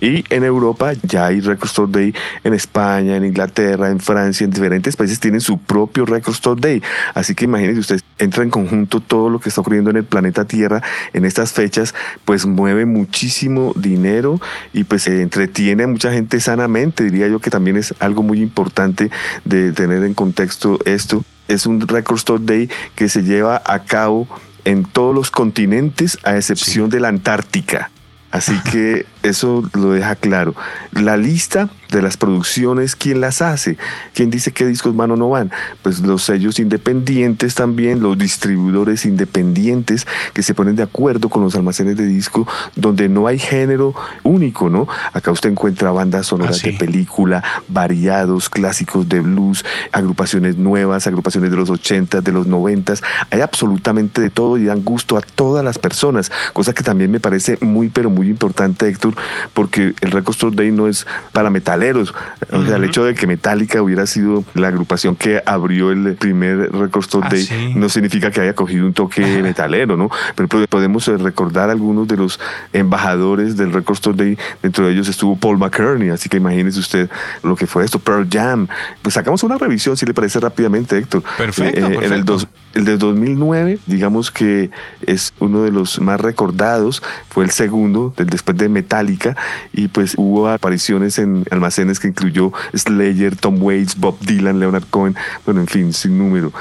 Y 0.00 0.24
en 0.28 0.44
Europa 0.44 0.92
ya 1.02 1.26
hay 1.26 1.40
Record 1.40 1.68
Store 1.68 1.90
Day, 1.90 2.14
en 2.42 2.54
España, 2.54 3.16
en 3.16 3.24
Inglaterra, 3.24 3.90
en 3.90 4.00
Francia, 4.00 4.44
en 4.44 4.50
diferentes 4.50 4.96
países 4.96 5.20
tienen 5.20 5.40
su 5.40 5.58
propio 5.58 6.04
Record 6.04 6.34
Store 6.34 6.60
Day. 6.60 6.82
Así 7.14 7.34
que 7.34 7.44
imagínense 7.44 7.80
ustedes, 7.80 8.04
entra 8.18 8.42
en 8.42 8.50
conjunto 8.50 9.00
todo 9.00 9.30
lo 9.30 9.38
que 9.40 9.48
está 9.48 9.60
ocurriendo 9.60 9.90
en 9.90 9.96
el 9.96 10.04
planeta 10.04 10.44
Tierra 10.44 10.82
en 11.12 11.24
estas 11.24 11.52
fechas, 11.52 11.94
pues 12.24 12.46
mueve 12.46 12.86
muchísimo 12.86 13.72
dinero 13.76 14.40
y 14.72 14.84
pues 14.84 15.02
se 15.02 15.22
entretiene 15.22 15.84
a 15.84 15.86
mucha 15.86 16.12
gente 16.12 16.40
sanamente. 16.40 17.04
Diría 17.04 17.28
yo 17.28 17.38
que 17.40 17.50
también 17.50 17.76
es 17.76 17.94
algo 18.00 18.22
muy 18.22 18.40
importante 18.40 19.10
de 19.44 19.72
tener 19.72 20.04
en 20.04 20.14
contexto 20.14 20.78
esto. 20.84 21.24
Es 21.48 21.66
un 21.66 21.80
Record 21.80 22.18
Store 22.18 22.42
Day 22.44 22.70
que 22.94 23.08
se 23.08 23.22
lleva 23.22 23.62
a 23.64 23.84
cabo 23.84 24.26
en 24.64 24.84
todos 24.84 25.14
los 25.14 25.30
continentes 25.30 26.18
a 26.24 26.36
excepción 26.36 26.88
de 26.88 27.00
la 27.00 27.08
Antártica. 27.08 27.90
Así 28.34 28.58
que 28.68 29.06
eso 29.22 29.62
lo 29.74 29.92
deja 29.92 30.16
claro. 30.16 30.56
La 30.90 31.16
lista 31.16 31.68
de 31.98 32.02
las 32.02 32.16
producciones, 32.16 32.96
¿quién 32.96 33.20
las 33.20 33.42
hace? 33.42 33.76
¿Quién 34.14 34.30
dice 34.30 34.52
qué 34.52 34.66
discos 34.66 34.94
van 34.96 35.10
o 35.10 35.16
no 35.16 35.28
van? 35.28 35.50
Pues 35.82 36.00
los 36.00 36.22
sellos 36.22 36.58
independientes 36.58 37.54
también, 37.54 38.00
los 38.00 38.16
distribuidores 38.16 39.04
independientes 39.04 40.06
que 40.32 40.42
se 40.42 40.54
ponen 40.54 40.76
de 40.76 40.82
acuerdo 40.82 41.28
con 41.28 41.42
los 41.42 41.54
almacenes 41.54 41.96
de 41.96 42.06
disco 42.06 42.46
donde 42.76 43.08
no 43.08 43.26
hay 43.26 43.38
género 43.38 43.94
único, 44.22 44.70
¿no? 44.70 44.86
Acá 45.12 45.30
usted 45.30 45.50
encuentra 45.50 45.90
bandas 45.90 46.26
sonoras 46.26 46.44
Ah, 46.44 46.66
de 46.66 46.72
película, 46.74 47.42
variados, 47.68 48.48
clásicos 48.48 49.08
de 49.08 49.20
blues, 49.20 49.64
agrupaciones 49.92 50.56
nuevas, 50.56 51.06
agrupaciones 51.06 51.50
de 51.50 51.56
los 51.56 51.70
80, 51.70 52.20
de 52.20 52.32
los 52.32 52.46
90, 52.46 52.94
hay 53.30 53.40
absolutamente 53.40 54.20
de 54.20 54.30
todo 54.30 54.58
y 54.58 54.64
dan 54.64 54.84
gusto 54.84 55.16
a 55.16 55.20
todas 55.20 55.64
las 55.64 55.78
personas, 55.78 56.30
cosa 56.52 56.72
que 56.72 56.82
también 56.82 57.10
me 57.10 57.20
parece 57.20 57.58
muy 57.60 57.88
pero 57.88 58.10
muy 58.10 58.28
importante, 58.28 58.88
Héctor, 58.88 59.14
porque 59.52 59.94
el 60.00 60.10
Record 60.10 60.34
Store 60.34 60.56
Day 60.56 60.70
no 60.70 60.86
es 60.86 61.06
para 61.32 61.50
metaleros, 61.84 62.14
o 62.50 62.64
sea, 62.64 62.76
el 62.76 62.84
hecho 62.84 63.04
de 63.04 63.14
que 63.14 63.26
Metallica 63.26 63.82
hubiera 63.82 64.06
sido 64.06 64.44
la 64.54 64.68
agrupación 64.68 65.16
que 65.16 65.42
abrió 65.44 65.90
el 65.90 66.14
primer 66.14 66.72
Record 66.72 67.04
Store 67.04 67.26
Ah, 67.26 67.30
Day 67.30 67.42
sí. 67.42 67.72
no 67.74 67.88
significa 67.88 68.30
que 68.30 68.40
haya 68.40 68.54
cogido 68.54 68.86
un 68.86 68.92
toque 68.94 69.20
metalero, 69.42 69.96
¿no? 69.96 70.10
Pero 70.34 70.48
po- 70.48 70.66
podemos 70.68 71.06
eh, 71.08 71.16
recordar 71.16 71.70
algunos 71.70 72.08
de 72.08 72.16
los 72.16 72.40
embajadores 72.72 73.56
del 73.56 73.72
Record 73.72 73.94
Store 73.96 74.16
Day, 74.16 74.38
dentro 74.62 74.86
de 74.86 74.92
ellos 74.92 75.08
estuvo 75.08 75.36
Paul 75.36 75.58
McCartney, 75.58 76.10
así 76.10 76.28
que 76.28 76.38
imagínese 76.38 76.80
usted 76.80 77.10
lo 77.42 77.56
que 77.56 77.66
fue 77.66 77.84
esto, 77.84 77.98
Pearl 77.98 78.26
Jam. 78.30 78.66
Pues 79.02 79.14
sacamos 79.14 79.42
una 79.42 79.58
revisión, 79.58 79.96
si 79.96 80.06
le 80.06 80.14
parece 80.14 80.40
rápidamente, 80.40 80.96
Héctor. 80.98 81.22
Perfecto, 81.36 81.78
En 81.78 81.92
el, 81.92 81.98
perfecto. 81.98 82.32
dos- 82.32 82.48
el 82.74 82.84
de 82.84 82.98
2009, 82.98 83.78
digamos 83.86 84.30
que 84.30 84.70
es 85.06 85.32
uno 85.38 85.62
de 85.62 85.70
los 85.70 86.00
más 86.00 86.20
recordados, 86.20 87.02
fue 87.28 87.44
el 87.44 87.50
segundo, 87.50 88.12
después 88.16 88.56
de 88.56 88.68
Metallica, 88.68 89.36
y 89.72 89.88
pues 89.88 90.14
hubo 90.16 90.48
apariciones 90.48 91.18
en 91.18 91.44
almacenes 91.50 92.00
que 92.00 92.08
incluyó 92.08 92.52
Slayer, 92.74 93.36
Tom 93.36 93.62
Waits, 93.62 93.98
Bob 93.98 94.18
Dylan, 94.20 94.58
Leonard 94.58 94.84
Cohen, 94.90 95.14
bueno, 95.44 95.60
en 95.60 95.68
fin, 95.68 95.92
sin 95.92 96.18
número. 96.18 96.52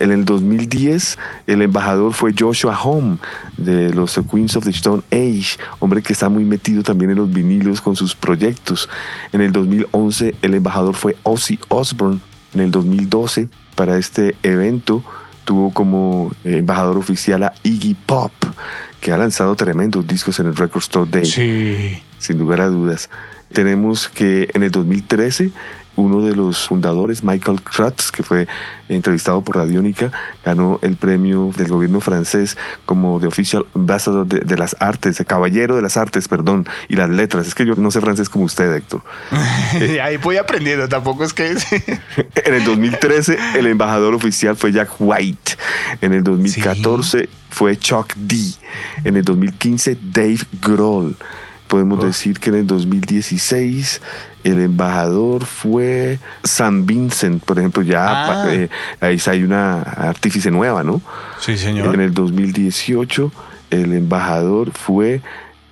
En 0.00 0.10
el 0.10 0.24
2010, 0.24 1.18
el 1.46 1.62
embajador 1.62 2.14
fue 2.14 2.34
Joshua 2.36 2.80
Home, 2.82 3.18
de 3.58 3.92
los 3.92 4.18
Queens 4.30 4.56
of 4.56 4.64
the 4.64 4.70
Stone 4.70 5.02
Age, 5.12 5.58
hombre 5.78 6.02
que 6.02 6.14
está 6.14 6.28
muy 6.28 6.44
metido 6.44 6.82
también 6.82 7.10
en 7.10 7.18
los 7.18 7.30
vinilos 7.30 7.80
con 7.80 7.96
sus 7.96 8.14
proyectos. 8.14 8.88
En 9.32 9.42
el 9.42 9.52
2011, 9.52 10.34
el 10.40 10.54
embajador 10.54 10.94
fue 10.94 11.16
Ozzy 11.22 11.58
Osbourne. 11.68 12.20
En 12.54 12.60
el 12.60 12.70
2012, 12.70 13.48
para 13.76 13.98
este 13.98 14.34
evento, 14.42 15.04
tuvo 15.50 15.72
como 15.72 16.30
eh, 16.44 16.58
embajador 16.58 16.96
oficial 16.96 17.42
a 17.42 17.52
Iggy 17.64 17.94
Pop, 17.94 18.30
que 19.00 19.10
ha 19.10 19.16
lanzado 19.16 19.56
tremendos 19.56 20.06
discos 20.06 20.38
en 20.38 20.46
el 20.46 20.54
Record 20.54 20.82
Store 20.82 21.10
Day 21.10 21.24
Sí. 21.24 22.00
sin 22.18 22.38
lugar 22.38 22.60
a 22.60 22.68
dudas. 22.68 23.10
Tenemos 23.52 24.08
que 24.08 24.48
en 24.54 24.62
el 24.62 24.70
2013 24.70 25.50
uno 26.00 26.20
de 26.22 26.34
los 26.34 26.66
fundadores, 26.68 27.22
Michael 27.22 27.62
Kratz, 27.62 28.10
que 28.10 28.22
fue 28.22 28.48
entrevistado 28.88 29.42
por 29.42 29.56
Radiónica, 29.56 30.10
ganó 30.44 30.78
el 30.82 30.96
premio 30.96 31.50
del 31.56 31.68
gobierno 31.68 32.00
francés 32.00 32.56
como 32.86 33.20
de 33.20 33.28
Official 33.28 33.64
Ambassador 33.74 34.26
de, 34.26 34.40
de 34.40 34.56
las 34.56 34.74
Artes, 34.80 35.18
de 35.18 35.24
Caballero 35.24 35.76
de 35.76 35.82
las 35.82 35.96
Artes, 35.96 36.26
perdón, 36.28 36.66
y 36.88 36.96
las 36.96 37.08
Letras. 37.10 37.46
Es 37.46 37.54
que 37.54 37.64
yo 37.64 37.74
no 37.76 37.90
sé 37.90 38.00
francés 38.00 38.28
como 38.28 38.44
usted, 38.44 38.74
Héctor. 38.74 39.02
Ahí 40.02 40.16
voy 40.16 40.36
aprendiendo, 40.36 40.88
tampoco 40.88 41.24
es 41.24 41.32
que... 41.32 41.50
En 42.44 42.54
el 42.54 42.64
2013 42.64 43.38
el 43.56 43.66
embajador 43.66 44.14
oficial 44.14 44.56
fue 44.56 44.72
Jack 44.72 44.90
White. 44.98 45.56
En 46.00 46.12
el 46.14 46.24
2014 46.24 47.28
fue 47.50 47.76
Chuck 47.78 48.14
D. 48.16 48.36
En 49.04 49.16
el 49.16 49.24
2015 49.24 49.98
Dave 50.12 50.38
Grohl. 50.60 51.16
Podemos 51.68 52.00
Oh. 52.00 52.04
decir 52.06 52.38
que 52.40 52.50
en 52.50 52.56
el 52.56 52.66
2016 52.66 54.00
el 54.44 54.60
embajador 54.60 55.44
fue 55.44 56.18
San 56.44 56.86
Vincent, 56.86 57.42
por 57.44 57.58
ejemplo, 57.58 57.82
ya 57.82 58.44
Ah. 58.44 58.52
eh, 58.52 58.68
ahí 59.00 59.20
hay 59.26 59.42
una 59.42 59.82
artífice 59.82 60.50
nueva, 60.50 60.82
¿no? 60.82 61.00
Sí, 61.40 61.56
señor. 61.56 61.94
En 61.94 62.00
el 62.00 62.14
2018 62.14 63.32
el 63.70 63.92
embajador 63.92 64.72
fue 64.72 65.20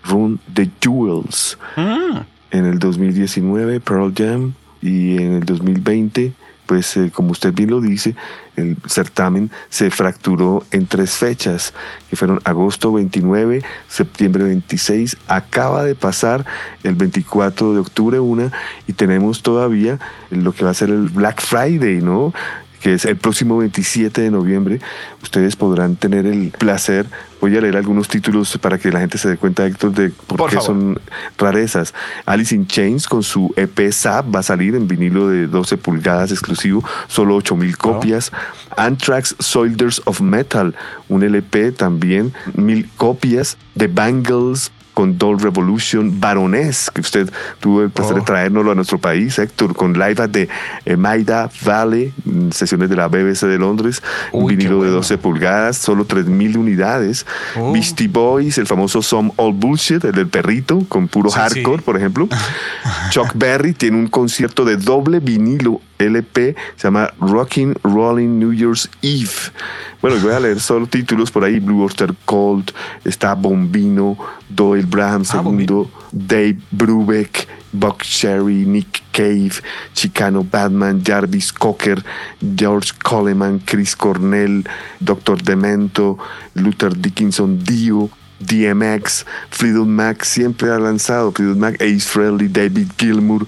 Run 0.04 0.38
the 0.54 0.70
Jewels. 0.80 1.58
Mm. 1.76 2.18
En 2.50 2.64
el 2.66 2.78
2019 2.78 3.80
Pearl 3.80 4.12
Jam 4.16 4.52
y 4.80 5.16
en 5.16 5.34
el 5.34 5.44
2020, 5.44 6.32
pues 6.68 6.98
eh, 6.98 7.10
como 7.10 7.30
usted 7.30 7.54
bien 7.54 7.70
lo 7.70 7.80
dice, 7.80 8.14
el 8.54 8.76
certamen 8.86 9.50
se 9.70 9.90
fracturó 9.90 10.66
en 10.70 10.86
tres 10.86 11.12
fechas, 11.12 11.72
que 12.10 12.14
fueron 12.14 12.40
agosto 12.44 12.92
29, 12.92 13.62
septiembre 13.88 14.44
26, 14.44 15.16
acaba 15.28 15.82
de 15.82 15.94
pasar 15.94 16.44
el 16.82 16.94
24 16.94 17.72
de 17.72 17.80
octubre 17.80 18.20
una 18.20 18.52
y 18.86 18.92
tenemos 18.92 19.42
todavía 19.42 19.98
lo 20.30 20.52
que 20.52 20.66
va 20.66 20.72
a 20.72 20.74
ser 20.74 20.90
el 20.90 21.08
Black 21.08 21.40
Friday, 21.40 22.02
¿no? 22.02 22.34
Que 22.80 22.94
es 22.94 23.04
el 23.04 23.16
próximo 23.16 23.58
27 23.58 24.20
de 24.20 24.30
noviembre, 24.30 24.80
ustedes 25.22 25.56
podrán 25.56 25.96
tener 25.96 26.26
el 26.26 26.50
placer. 26.50 27.06
Voy 27.40 27.56
a 27.56 27.60
leer 27.60 27.76
algunos 27.76 28.08
títulos 28.08 28.58
para 28.58 28.78
que 28.78 28.90
la 28.90 29.00
gente 29.00 29.18
se 29.18 29.28
dé 29.28 29.36
cuenta, 29.36 29.66
Héctor, 29.66 29.92
de 29.92 30.10
por, 30.10 30.38
Por 30.38 30.50
qué 30.50 30.56
favor. 30.56 30.66
son 30.66 31.00
rarezas. 31.36 31.94
Alice 32.26 32.54
in 32.54 32.66
Chains 32.66 33.06
con 33.06 33.22
su 33.22 33.52
EP 33.56 33.92
Zap 33.92 34.34
va 34.34 34.40
a 34.40 34.42
salir 34.42 34.74
en 34.74 34.88
vinilo 34.88 35.28
de 35.28 35.46
12 35.46 35.76
pulgadas 35.76 36.30
exclusivo, 36.32 36.82
solo 37.06 37.36
8 37.36 37.56
mil 37.56 37.76
copias. 37.76 38.32
Anthrax 38.76 39.36
Soldiers 39.38 40.02
of 40.04 40.20
Metal, 40.20 40.74
un 41.08 41.22
LP 41.22 41.72
también, 41.72 42.32
mil 42.54 42.88
copias. 42.96 43.56
The 43.76 43.86
Bangles 43.86 44.72
con 44.98 45.16
Doll 45.16 45.38
Revolution, 45.38 46.18
Baroness, 46.18 46.90
que 46.92 47.00
usted 47.02 47.30
tuvo 47.60 47.82
el 47.82 47.90
placer 47.90 48.16
Oh. 48.16 48.18
de 48.18 48.24
traérnoslo 48.24 48.72
a 48.72 48.74
nuestro 48.74 48.98
país, 48.98 49.38
Héctor, 49.38 49.72
con 49.76 49.92
live 49.92 50.26
de 50.26 50.48
eh, 50.84 50.96
Maida 50.96 51.48
Valley, 51.64 52.12
mm, 52.24 52.50
sesiones 52.50 52.90
de 52.90 52.96
la 52.96 53.06
BBC 53.06 53.46
de 53.46 53.58
Londres, 53.60 54.02
un 54.32 54.42
Uy, 54.46 54.56
vinilo 54.56 54.74
de 54.78 54.88
bueno. 54.88 54.94
12 54.96 55.16
pulgadas, 55.18 55.76
solo 55.76 56.04
3.000 56.04 56.56
unidades. 56.56 57.24
Oh. 57.56 57.72
Beastie 57.72 58.08
Boys, 58.08 58.58
el 58.58 58.66
famoso 58.66 59.00
Some 59.00 59.30
All 59.36 59.52
Bullshit, 59.52 60.02
el 60.04 60.10
del 60.10 60.26
perrito, 60.26 60.80
con 60.88 61.06
puro 61.06 61.30
Sí, 61.30 61.36
hardcore, 61.38 61.78
sí. 61.78 61.84
por 61.84 61.96
ejemplo. 61.96 62.28
Chuck 63.10 63.34
Berry 63.36 63.74
tiene 63.74 63.98
un 63.98 64.08
concierto 64.08 64.64
de 64.64 64.78
doble 64.78 65.20
vinilo 65.20 65.80
LP, 65.98 66.54
se 66.76 66.86
llama 66.86 67.12
Rocking 67.20 67.74
Rolling 67.82 68.38
New 68.38 68.52
Year's 68.52 68.88
Eve. 69.02 69.52
Bueno, 70.00 70.16
voy 70.20 70.32
a 70.32 70.40
leer 70.40 70.60
solo 70.60 70.86
títulos 70.86 71.30
por 71.30 71.44
ahí, 71.44 71.58
Blue 71.58 71.82
Oyster 71.82 72.14
Cult, 72.24 72.70
está 73.04 73.34
Bombino, 73.34 74.16
Doyle 74.48 74.86
Braham 74.86 75.22
Ah, 75.30 75.36
II, 75.38 75.42
Bombino. 75.42 75.90
Dave 76.12 76.58
Brubeck, 76.70 77.48
Buck 77.72 78.02
Cherry, 78.02 78.64
Nick 78.64 79.02
Cave, 79.12 79.60
Chicano 79.92 80.42
Batman, 80.48 81.02
Jarvis 81.04 81.52
Cocker, 81.52 82.02
George 82.40 82.92
Coleman, 83.02 83.60
Chris 83.64 83.94
Cornell, 83.96 84.64
Dr. 85.00 85.36
Demento, 85.42 86.16
Luther 86.54 86.96
Dickinson 86.96 87.62
Dio, 87.62 88.08
DMX, 88.40 89.26
Fleetwood 89.50 89.88
Mac 89.88 90.22
siempre 90.24 90.70
ha 90.70 90.78
lanzado, 90.78 91.32
Fleetwood 91.32 91.58
Mac, 91.58 91.74
Ace 91.82 92.06
Frehley, 92.08 92.46
David 92.48 92.88
Gilmour. 92.96 93.46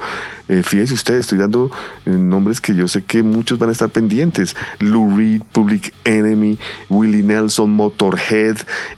Eh, 0.51 0.65
fíjese 0.65 0.95
usted, 0.95 1.15
estoy 1.15 1.39
dando 1.39 1.71
eh, 2.07 2.11
nombres 2.11 2.61
que 2.61 2.75
yo 2.75 2.89
sé 2.89 3.05
que 3.05 3.23
muchos 3.23 3.57
van 3.57 3.69
a 3.69 3.73
estar 3.73 3.89
pendientes. 3.89 4.57
Lou 4.81 5.17
Reed, 5.17 5.43
Public 5.53 5.95
Enemy, 6.05 6.59
Willie 6.89 7.23
Nelson, 7.23 7.71
Motorhead, 7.71 8.57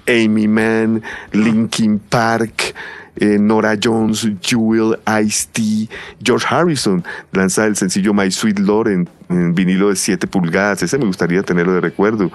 Amy 0.09 0.49
Mann, 0.49 1.03
Linkin 1.33 1.99
Park. 1.99 2.75
eh, 3.17 3.37
Nora 3.39 3.77
Jones, 3.77 4.27
Jewel, 4.41 4.99
Ice-T, 5.23 5.91
George 6.25 6.47
Harrison 6.49 7.05
lanza 7.33 7.67
el 7.67 7.77
sencillo 7.77 8.15
My 8.15 8.31
Sweet 8.31 8.59
Lord 8.59 8.89
en, 8.89 9.55
vinilo 9.55 9.91
de 9.91 9.97
7 9.97 10.27
pulgadas. 10.27 10.83
Ese 10.83 10.97
me 10.97 11.05
gustaría 11.05 11.43
tenerlo 11.43 11.75
de 11.75 11.83
recuerdo. 11.83 12.31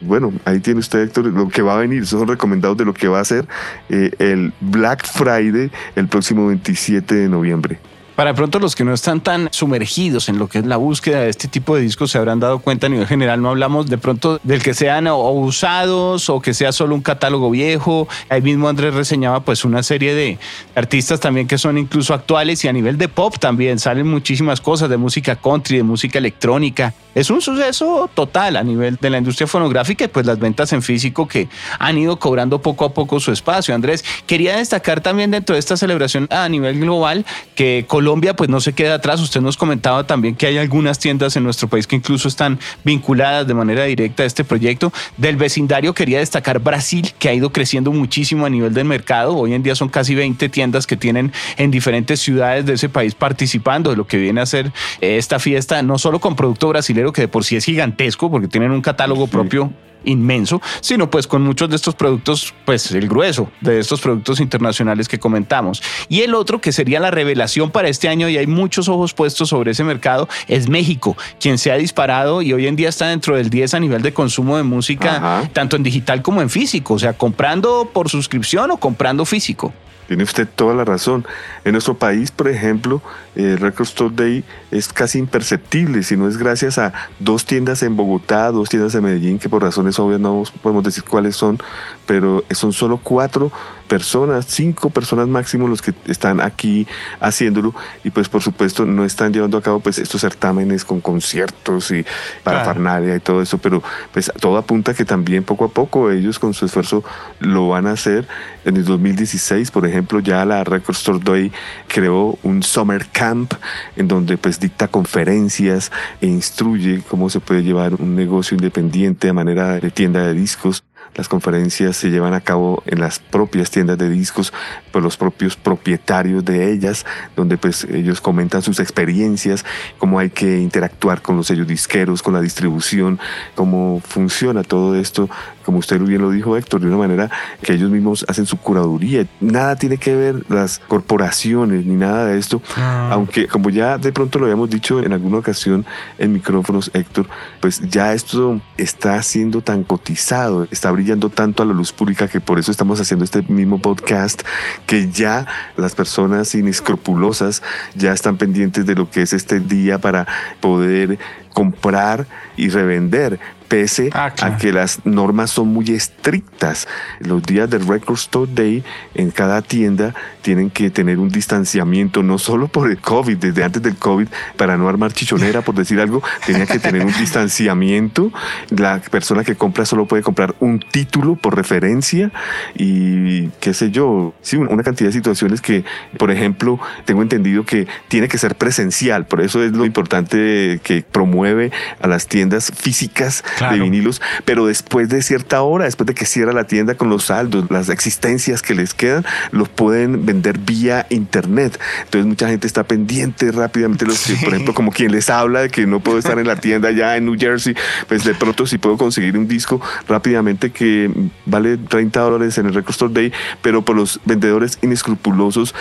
Bueno, 0.00 0.32
ahí 0.44 0.58
tiene 0.58 0.80
usted, 0.80 1.02
Héctor, 1.02 1.26
lo 1.26 1.48
que 1.48 1.62
va 1.62 1.74
a 1.74 1.78
venir. 1.78 2.04
Son 2.04 2.26
recomendados 2.26 2.76
de 2.76 2.84
lo 2.84 2.94
que 2.94 3.06
va 3.06 3.20
a 3.20 3.24
ser 3.24 3.46
eh, 3.88 4.10
el 4.18 4.52
Black 4.60 5.06
Friday 5.06 5.70
el 5.94 6.08
próximo 6.08 6.48
27 6.48 7.14
de 7.14 7.28
noviembre. 7.28 7.78
Para 8.16 8.32
pronto 8.32 8.58
los 8.58 8.74
que 8.74 8.82
no 8.82 8.94
están 8.94 9.20
tan 9.20 9.50
sumergidos 9.52 10.30
en 10.30 10.38
lo 10.38 10.48
que 10.48 10.60
es 10.60 10.64
la 10.64 10.78
búsqueda 10.78 11.20
de 11.20 11.28
este 11.28 11.48
tipo 11.48 11.76
de 11.76 11.82
discos 11.82 12.12
se 12.12 12.16
habrán 12.16 12.40
dado 12.40 12.60
cuenta 12.60 12.86
a 12.86 12.88
nivel 12.88 13.06
general, 13.06 13.42
no 13.42 13.50
hablamos 13.50 13.90
de 13.90 13.98
pronto 13.98 14.40
del 14.42 14.62
que 14.62 14.72
sean 14.72 15.06
usados 15.06 16.30
o 16.30 16.40
que 16.40 16.54
sea 16.54 16.72
solo 16.72 16.94
un 16.94 17.02
catálogo 17.02 17.50
viejo. 17.50 18.08
Ahí 18.30 18.40
mismo 18.40 18.70
Andrés 18.70 18.94
reseñaba 18.94 19.40
pues 19.40 19.66
una 19.66 19.82
serie 19.82 20.14
de 20.14 20.38
artistas 20.74 21.20
también 21.20 21.46
que 21.46 21.58
son 21.58 21.76
incluso 21.76 22.14
actuales 22.14 22.64
y 22.64 22.68
a 22.68 22.72
nivel 22.72 22.96
de 22.96 23.08
pop 23.08 23.36
también 23.38 23.78
salen 23.78 24.08
muchísimas 24.08 24.62
cosas 24.62 24.88
de 24.88 24.96
música 24.96 25.36
country, 25.36 25.76
de 25.76 25.82
música 25.82 26.18
electrónica. 26.18 26.94
Es 27.14 27.28
un 27.28 27.42
suceso 27.42 28.08
total 28.14 28.56
a 28.56 28.62
nivel 28.62 28.96
de 28.98 29.10
la 29.10 29.18
industria 29.18 29.46
fonográfica 29.46 30.04
y 30.04 30.08
pues 30.08 30.24
las 30.24 30.38
ventas 30.38 30.72
en 30.72 30.80
físico 30.82 31.28
que 31.28 31.48
han 31.78 31.98
ido 31.98 32.18
cobrando 32.18 32.62
poco 32.62 32.86
a 32.86 32.94
poco 32.94 33.20
su 33.20 33.30
espacio. 33.30 33.74
Andrés, 33.74 34.04
quería 34.26 34.56
destacar 34.56 35.02
también 35.02 35.30
dentro 35.30 35.54
de 35.54 35.60
esta 35.60 35.76
celebración 35.76 36.28
a 36.30 36.48
nivel 36.48 36.80
global 36.80 37.26
que 37.54 37.84
Colombia 37.86 38.05
Colombia 38.06 38.36
pues 38.36 38.48
no 38.48 38.60
se 38.60 38.72
queda 38.72 38.94
atrás. 38.94 39.20
Usted 39.20 39.40
nos 39.40 39.56
comentaba 39.56 40.06
también 40.06 40.36
que 40.36 40.46
hay 40.46 40.58
algunas 40.58 41.00
tiendas 41.00 41.34
en 41.34 41.42
nuestro 41.42 41.66
país 41.66 41.88
que 41.88 41.96
incluso 41.96 42.28
están 42.28 42.60
vinculadas 42.84 43.48
de 43.48 43.52
manera 43.52 43.82
directa 43.82 44.22
a 44.22 44.26
este 44.26 44.44
proyecto. 44.44 44.92
Del 45.16 45.34
vecindario 45.34 45.92
quería 45.92 46.20
destacar 46.20 46.60
Brasil, 46.60 47.12
que 47.18 47.28
ha 47.28 47.34
ido 47.34 47.50
creciendo 47.50 47.90
muchísimo 47.90 48.46
a 48.46 48.48
nivel 48.48 48.72
del 48.74 48.84
mercado. 48.84 49.36
Hoy 49.36 49.54
en 49.54 49.64
día 49.64 49.74
son 49.74 49.88
casi 49.88 50.14
20 50.14 50.48
tiendas 50.50 50.86
que 50.86 50.96
tienen 50.96 51.32
en 51.56 51.72
diferentes 51.72 52.20
ciudades 52.20 52.64
de 52.64 52.74
ese 52.74 52.88
país 52.88 53.16
participando 53.16 53.90
de 53.90 53.96
lo 53.96 54.06
que 54.06 54.18
viene 54.18 54.40
a 54.40 54.46
ser 54.46 54.66
eh, 55.00 55.16
esta 55.16 55.40
fiesta, 55.40 55.82
no 55.82 55.98
solo 55.98 56.20
con 56.20 56.36
producto 56.36 56.68
brasilero, 56.68 57.12
que 57.12 57.22
de 57.22 57.28
por 57.28 57.42
sí 57.42 57.56
es 57.56 57.64
gigantesco, 57.64 58.30
porque 58.30 58.46
tienen 58.46 58.70
un 58.70 58.82
catálogo 58.82 59.26
propio 59.26 59.72
inmenso, 60.06 60.62
sino 60.80 61.10
pues 61.10 61.26
con 61.26 61.42
muchos 61.42 61.68
de 61.68 61.76
estos 61.76 61.94
productos, 61.94 62.54
pues 62.64 62.90
el 62.92 63.08
grueso 63.08 63.50
de 63.60 63.80
estos 63.80 64.00
productos 64.00 64.40
internacionales 64.40 65.08
que 65.08 65.18
comentamos. 65.18 65.82
Y 66.08 66.22
el 66.22 66.34
otro 66.34 66.60
que 66.60 66.72
sería 66.72 67.00
la 67.00 67.10
revelación 67.10 67.70
para 67.70 67.88
este 67.96 68.08
año 68.08 68.28
y 68.28 68.36
hay 68.36 68.46
muchos 68.46 68.90
ojos 68.90 69.14
puestos 69.14 69.48
sobre 69.48 69.70
ese 69.70 69.82
mercado 69.82 70.28
es 70.48 70.68
México, 70.68 71.16
quien 71.40 71.56
se 71.56 71.72
ha 71.72 71.76
disparado 71.76 72.42
y 72.42 72.52
hoy 72.52 72.66
en 72.66 72.76
día 72.76 72.90
está 72.90 73.08
dentro 73.08 73.36
del 73.36 73.48
10 73.48 73.72
a 73.72 73.80
nivel 73.80 74.02
de 74.02 74.12
consumo 74.12 74.58
de 74.58 74.64
música, 74.64 75.48
tanto 75.54 75.76
en 75.76 75.82
digital 75.82 76.20
como 76.20 76.42
en 76.42 76.50
físico, 76.50 76.94
o 76.94 76.98
sea, 76.98 77.14
comprando 77.14 77.88
por 77.90 78.10
suscripción 78.10 78.70
o 78.70 78.76
comprando 78.76 79.24
físico. 79.24 79.72
Tiene 80.08 80.24
usted 80.24 80.46
toda 80.54 80.74
la 80.74 80.84
razón. 80.84 81.26
En 81.64 81.72
nuestro 81.72 81.94
país, 81.94 82.30
por 82.30 82.48
ejemplo, 82.48 83.00
el 83.36 83.58
Record 83.58 83.86
Store 83.86 84.14
Day 84.14 84.44
es 84.70 84.88
casi 84.88 85.18
imperceptible, 85.18 86.02
si 86.02 86.16
no 86.16 86.26
es 86.26 86.38
gracias 86.38 86.78
a 86.78 86.92
dos 87.18 87.44
tiendas 87.44 87.82
en 87.82 87.94
Bogotá, 87.94 88.50
dos 88.50 88.70
tiendas 88.70 88.94
en 88.94 89.04
Medellín, 89.04 89.38
que 89.38 89.48
por 89.48 89.62
razones 89.62 89.98
obvias 89.98 90.20
no 90.20 90.42
podemos 90.62 90.82
decir 90.82 91.04
cuáles 91.04 91.36
son, 91.36 91.58
pero 92.06 92.44
son 92.50 92.72
solo 92.72 92.98
cuatro 93.02 93.52
personas, 93.86 94.46
cinco 94.46 94.90
personas 94.90 95.28
máximo 95.28 95.68
los 95.68 95.82
que 95.82 95.94
están 96.06 96.40
aquí 96.40 96.86
haciéndolo 97.20 97.74
y 98.02 98.10
pues 98.10 98.28
por 98.28 98.42
supuesto 98.42 98.84
no 98.84 99.04
están 99.04 99.32
llevando 99.32 99.58
a 99.58 99.62
cabo 99.62 99.80
pues 99.80 99.98
estos 99.98 100.22
certámenes 100.22 100.84
con 100.84 101.00
conciertos 101.00 101.90
y 101.92 102.04
parafernalia 102.42 103.16
y 103.16 103.20
todo 103.20 103.42
eso, 103.42 103.58
pero 103.58 103.82
pues 104.12 104.32
todo 104.40 104.56
apunta 104.56 104.94
que 104.94 105.04
también 105.04 105.44
poco 105.44 105.66
a 105.66 105.68
poco 105.68 106.10
ellos 106.10 106.38
con 106.38 106.54
su 106.54 106.66
esfuerzo 106.66 107.04
lo 107.38 107.68
van 107.68 107.86
a 107.86 107.92
hacer. 107.92 108.26
En 108.64 108.76
el 108.76 108.84
2016, 108.84 109.70
por 109.70 109.86
ejemplo, 109.86 110.18
ya 110.18 110.44
la 110.44 110.64
Record 110.64 110.96
Store 110.96 111.20
Day 111.22 111.52
creó 111.86 112.36
un 112.42 112.64
Summer 112.64 113.06
Camp 113.12 113.25
en 113.30 114.08
donde 114.08 114.36
pues 114.36 114.60
dicta 114.60 114.88
conferencias 114.88 115.90
e 116.20 116.26
instruye 116.26 117.02
cómo 117.08 117.30
se 117.30 117.40
puede 117.40 117.62
llevar 117.62 117.94
un 117.94 118.14
negocio 118.14 118.54
independiente 118.54 119.26
de 119.26 119.32
manera 119.32 119.80
de 119.80 119.90
tienda 119.90 120.26
de 120.26 120.34
discos 120.34 120.84
las 121.14 121.28
conferencias 121.28 121.96
se 121.96 122.10
llevan 122.10 122.34
a 122.34 122.40
cabo 122.40 122.82
en 122.86 123.00
las 123.00 123.18
propias 123.18 123.70
tiendas 123.70 123.98
de 123.98 124.08
discos 124.08 124.52
por 124.92 125.02
los 125.02 125.16
propios 125.16 125.56
propietarios 125.56 126.44
de 126.44 126.72
ellas, 126.72 127.06
donde 127.34 127.56
pues 127.56 127.84
ellos 127.84 128.20
comentan 128.20 128.62
sus 128.62 128.80
experiencias, 128.80 129.64
cómo 129.98 130.18
hay 130.18 130.30
que 130.30 130.58
interactuar 130.60 131.22
con 131.22 131.36
los 131.36 131.46
sellos 131.46 131.66
disqueros, 131.66 132.22
con 132.22 132.34
la 132.34 132.40
distribución, 132.40 133.18
cómo 133.54 134.00
funciona 134.06 134.62
todo 134.62 134.96
esto, 134.96 135.28
como 135.64 135.78
usted 135.78 136.00
bien 136.00 136.22
lo 136.22 136.30
dijo 136.30 136.56
Héctor, 136.56 136.80
de 136.80 136.86
una 136.86 136.96
manera 136.96 137.30
que 137.62 137.72
ellos 137.72 137.90
mismos 137.90 138.24
hacen 138.28 138.46
su 138.46 138.56
curaduría. 138.56 139.26
Nada 139.40 139.76
tiene 139.76 139.98
que 139.98 140.14
ver 140.14 140.44
las 140.48 140.78
corporaciones 140.78 141.84
ni 141.84 141.94
nada 141.94 142.26
de 142.26 142.38
esto, 142.38 142.62
ah. 142.76 143.10
aunque 143.12 143.48
como 143.48 143.70
ya 143.70 143.98
de 143.98 144.12
pronto 144.12 144.38
lo 144.38 144.46
habíamos 144.46 144.70
dicho 144.70 145.02
en 145.02 145.12
alguna 145.12 145.38
ocasión 145.38 145.84
en 146.18 146.32
micrófonos 146.32 146.90
Héctor, 146.94 147.26
pues 147.60 147.80
ya 147.88 148.12
esto 148.12 148.60
está 148.76 149.22
siendo 149.22 149.60
tan 149.60 149.84
cotizado, 149.84 150.66
está 150.70 150.90
brillando 150.96 151.28
tanto 151.28 151.62
a 151.62 151.66
la 151.66 151.74
luz 151.74 151.92
pública 151.92 152.26
que 152.26 152.40
por 152.40 152.58
eso 152.58 152.70
estamos 152.70 152.98
haciendo 153.00 153.24
este 153.24 153.42
mismo 153.42 153.78
podcast, 153.80 154.42
que 154.86 155.10
ya 155.10 155.46
las 155.76 155.94
personas 155.94 156.54
inescrupulosas 156.54 157.62
ya 157.94 158.12
están 158.12 158.38
pendientes 158.38 158.86
de 158.86 158.94
lo 158.94 159.10
que 159.10 159.22
es 159.22 159.34
este 159.34 159.60
día 159.60 159.98
para 159.98 160.26
poder 160.60 161.18
comprar 161.52 162.26
y 162.56 162.70
revender 162.70 163.38
pese 163.68 164.10
ah, 164.12 164.32
a 164.40 164.56
que 164.56 164.72
las 164.72 165.04
normas 165.04 165.50
son 165.50 165.68
muy 165.68 165.90
estrictas. 165.90 166.88
Los 167.20 167.42
días 167.42 167.68
del 167.68 167.86
Record 167.86 168.16
Store 168.16 168.50
Day 168.52 168.84
en 169.14 169.30
cada 169.30 169.62
tienda 169.62 170.14
tienen 170.42 170.70
que 170.70 170.90
tener 170.90 171.18
un 171.18 171.28
distanciamiento, 171.28 172.22
no 172.22 172.38
solo 172.38 172.68
por 172.68 172.90
el 172.90 172.98
COVID, 172.98 173.36
desde 173.36 173.64
antes 173.64 173.82
del 173.82 173.96
COVID, 173.96 174.28
para 174.56 174.76
no 174.76 174.88
armar 174.88 175.12
chichonera, 175.12 175.62
por 175.62 175.74
decir 175.74 176.00
algo, 176.00 176.22
tenía 176.46 176.66
que 176.66 176.78
tener 176.78 177.04
un 177.04 177.12
distanciamiento. 177.18 178.32
La 178.70 179.00
persona 179.00 179.44
que 179.44 179.56
compra 179.56 179.84
solo 179.84 180.06
puede 180.06 180.22
comprar 180.22 180.54
un 180.60 180.78
título 180.78 181.36
por 181.36 181.56
referencia 181.56 182.30
y 182.74 183.48
qué 183.60 183.74
sé 183.74 183.90
yo, 183.90 184.34
sí, 184.40 184.56
una 184.56 184.82
cantidad 184.82 185.08
de 185.08 185.12
situaciones 185.12 185.60
que, 185.60 185.84
por 186.18 186.30
ejemplo, 186.30 186.78
tengo 187.04 187.22
entendido 187.22 187.64
que 187.64 187.86
tiene 188.08 188.28
que 188.28 188.38
ser 188.38 188.56
presencial, 188.56 189.26
por 189.26 189.40
eso 189.40 189.62
es 189.62 189.72
lo 189.72 189.84
importante 189.84 190.80
que 190.82 191.04
promueve 191.10 191.72
a 192.00 192.06
las 192.06 192.26
tiendas 192.26 192.72
físicas 192.76 193.44
de 193.60 193.80
vinilos, 193.80 194.20
pero 194.44 194.66
después 194.66 195.08
de 195.08 195.22
cierta 195.22 195.62
hora, 195.62 195.84
después 195.84 196.06
de 196.06 196.14
que 196.14 196.26
cierra 196.26 196.52
la 196.52 196.64
tienda 196.64 196.94
con 196.94 197.08
los 197.08 197.24
saldos, 197.24 197.70
las 197.70 197.88
existencias 197.88 198.62
que 198.62 198.74
les 198.74 198.94
quedan, 198.94 199.24
los 199.50 199.68
pueden 199.68 200.26
vender 200.26 200.58
vía 200.58 201.06
internet. 201.10 201.78
Entonces 202.04 202.26
mucha 202.26 202.48
gente 202.48 202.66
está 202.66 202.84
pendiente 202.84 203.50
rápidamente, 203.52 204.06
los 204.06 204.26
por 204.42 204.54
ejemplo, 204.54 204.74
como 204.74 204.92
quien 204.92 205.12
les 205.12 205.30
habla 205.30 205.62
de 205.62 205.70
que 205.70 205.86
no 205.86 206.00
puedo 206.00 206.18
estar 206.18 206.38
en 206.38 206.46
la 206.46 206.56
tienda 206.56 206.90
ya 206.90 207.16
en 207.16 207.26
New 207.26 207.36
Jersey, 207.38 207.74
pues 208.08 208.24
de 208.24 208.34
pronto 208.34 208.66
si 208.66 208.78
puedo 208.78 208.96
conseguir 208.96 209.36
un 209.36 209.48
disco 209.48 209.80
rápidamente 210.08 210.70
que 210.70 211.10
vale 211.44 211.76
30 211.76 212.20
dólares 212.20 212.58
en 212.58 212.66
el 212.66 212.74
Record 212.74 212.90
Store 212.90 213.12
Day, 213.12 213.32
pero 213.62 213.82
por 213.82 213.96
los 213.96 214.20
vendedores 214.24 214.78
inescrupulosos 214.82 215.74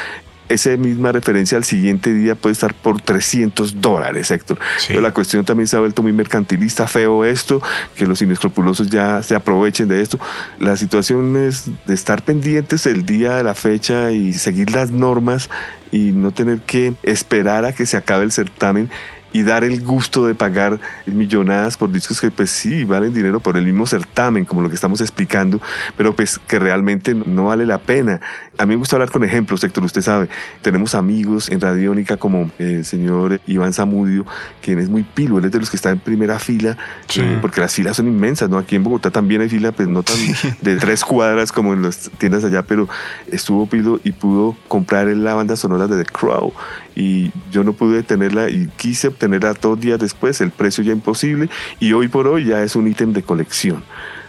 esa 0.49 0.75
misma 0.77 1.11
referencia 1.11 1.57
al 1.57 1.63
siguiente 1.63 2.13
día 2.13 2.35
puede 2.35 2.53
estar 2.53 2.73
por 2.73 3.01
300 3.01 3.81
dólares, 3.81 4.31
Héctor. 4.31 4.59
Pero 4.87 5.01
la 5.01 5.13
cuestión 5.13 5.43
también 5.45 5.67
se 5.67 5.75
ha 5.75 5.79
vuelto 5.79 6.03
muy 6.03 6.13
mercantilista, 6.13 6.87
feo 6.87 7.25
esto, 7.25 7.61
que 7.95 8.05
los 8.05 8.21
inescrupulosos 8.21 8.89
ya 8.89 9.23
se 9.23 9.35
aprovechen 9.35 9.87
de 9.87 10.01
esto. 10.01 10.19
La 10.59 10.77
situación 10.77 11.35
es 11.37 11.69
de 11.85 11.93
estar 11.93 12.23
pendientes 12.23 12.85
el 12.85 13.05
día 13.05 13.35
de 13.35 13.43
la 13.43 13.55
fecha 13.55 14.11
y 14.11 14.33
seguir 14.33 14.71
las 14.71 14.91
normas 14.91 15.49
y 15.91 16.11
no 16.11 16.31
tener 16.31 16.59
que 16.59 16.93
esperar 17.03 17.65
a 17.65 17.73
que 17.73 17.85
se 17.85 17.97
acabe 17.97 18.25
el 18.25 18.31
certamen 18.31 18.89
y 19.35 19.43
dar 19.43 19.65
el 19.65 19.83
gusto 19.83 20.25
de 20.25 20.33
pagar 20.33 20.79
millonadas 21.05 21.75
por 21.75 21.91
discos 21.91 22.21
que 22.21 22.31
pues 22.31 22.49
sí 22.49 22.85
valen 22.85 23.13
dinero 23.13 23.41
por 23.41 23.57
el 23.57 23.65
mismo 23.65 23.85
certamen, 23.85 24.45
como 24.45 24.61
lo 24.61 24.69
que 24.69 24.75
estamos 24.75 25.01
explicando, 25.01 25.59
pero 25.97 26.15
pues 26.15 26.39
que 26.39 26.57
realmente 26.57 27.13
no 27.13 27.47
vale 27.47 27.65
la 27.65 27.79
pena. 27.79 28.21
A 28.57 28.65
mí 28.65 28.75
me 28.75 28.77
gusta 28.77 28.95
hablar 28.95 29.11
con 29.11 29.25
ejemplos, 29.25 29.61
Héctor, 29.61 29.83
usted 29.83 30.01
sabe. 30.01 30.29
Tenemos 30.61 30.95
amigos 30.95 31.49
en 31.49 31.59
Radiónica 31.59 32.15
como 32.15 32.49
el 32.59 32.85
señor 32.85 33.41
Iván 33.45 33.73
Zamudio, 33.73 34.25
quien 34.61 34.79
es 34.79 34.87
muy 34.87 35.03
pilo, 35.03 35.37
él 35.37 35.43
es 35.43 35.51
de 35.51 35.59
los 35.59 35.69
que 35.69 35.75
está 35.75 35.89
en 35.89 35.99
primera 35.99 36.39
fila, 36.39 36.77
eh, 37.17 37.37
porque 37.41 37.59
las 37.59 37.73
filas 37.73 37.97
son 37.97 38.07
inmensas, 38.07 38.49
¿no? 38.49 38.57
Aquí 38.57 38.77
en 38.77 38.85
Bogotá 38.85 39.11
también 39.11 39.41
hay 39.41 39.49
fila, 39.49 39.73
pues 39.73 39.89
no 39.89 40.01
tan 40.01 40.15
de 40.61 40.77
tres 40.77 41.03
cuadras 41.03 41.51
como 41.51 41.73
en 41.73 41.81
las 41.81 42.09
tiendas 42.19 42.45
allá, 42.45 42.63
pero 42.63 42.87
estuvo 43.29 43.65
pilo 43.65 43.99
y 44.01 44.13
pudo 44.13 44.55
comprar 44.69 45.07
la 45.07 45.33
banda 45.33 45.57
sonora 45.57 45.87
de 45.87 46.01
The 46.01 46.09
Crow 46.09 46.53
y 46.95 47.31
yo 47.51 47.63
no 47.63 47.73
pude 47.73 48.03
tenerla 48.03 48.49
y 48.49 48.69
quise 48.77 49.09
obtenerla 49.09 49.53
dos 49.53 49.79
días 49.79 49.99
después, 49.99 50.41
el 50.41 50.51
precio 50.51 50.83
ya 50.83 50.93
imposible 50.93 51.49
y 51.79 51.93
hoy 51.93 52.07
por 52.07 52.27
hoy 52.27 52.45
ya 52.45 52.63
es 52.63 52.75
un 52.75 52.87
ítem 52.87 53.13
de 53.13 53.23
colección. 53.23 53.83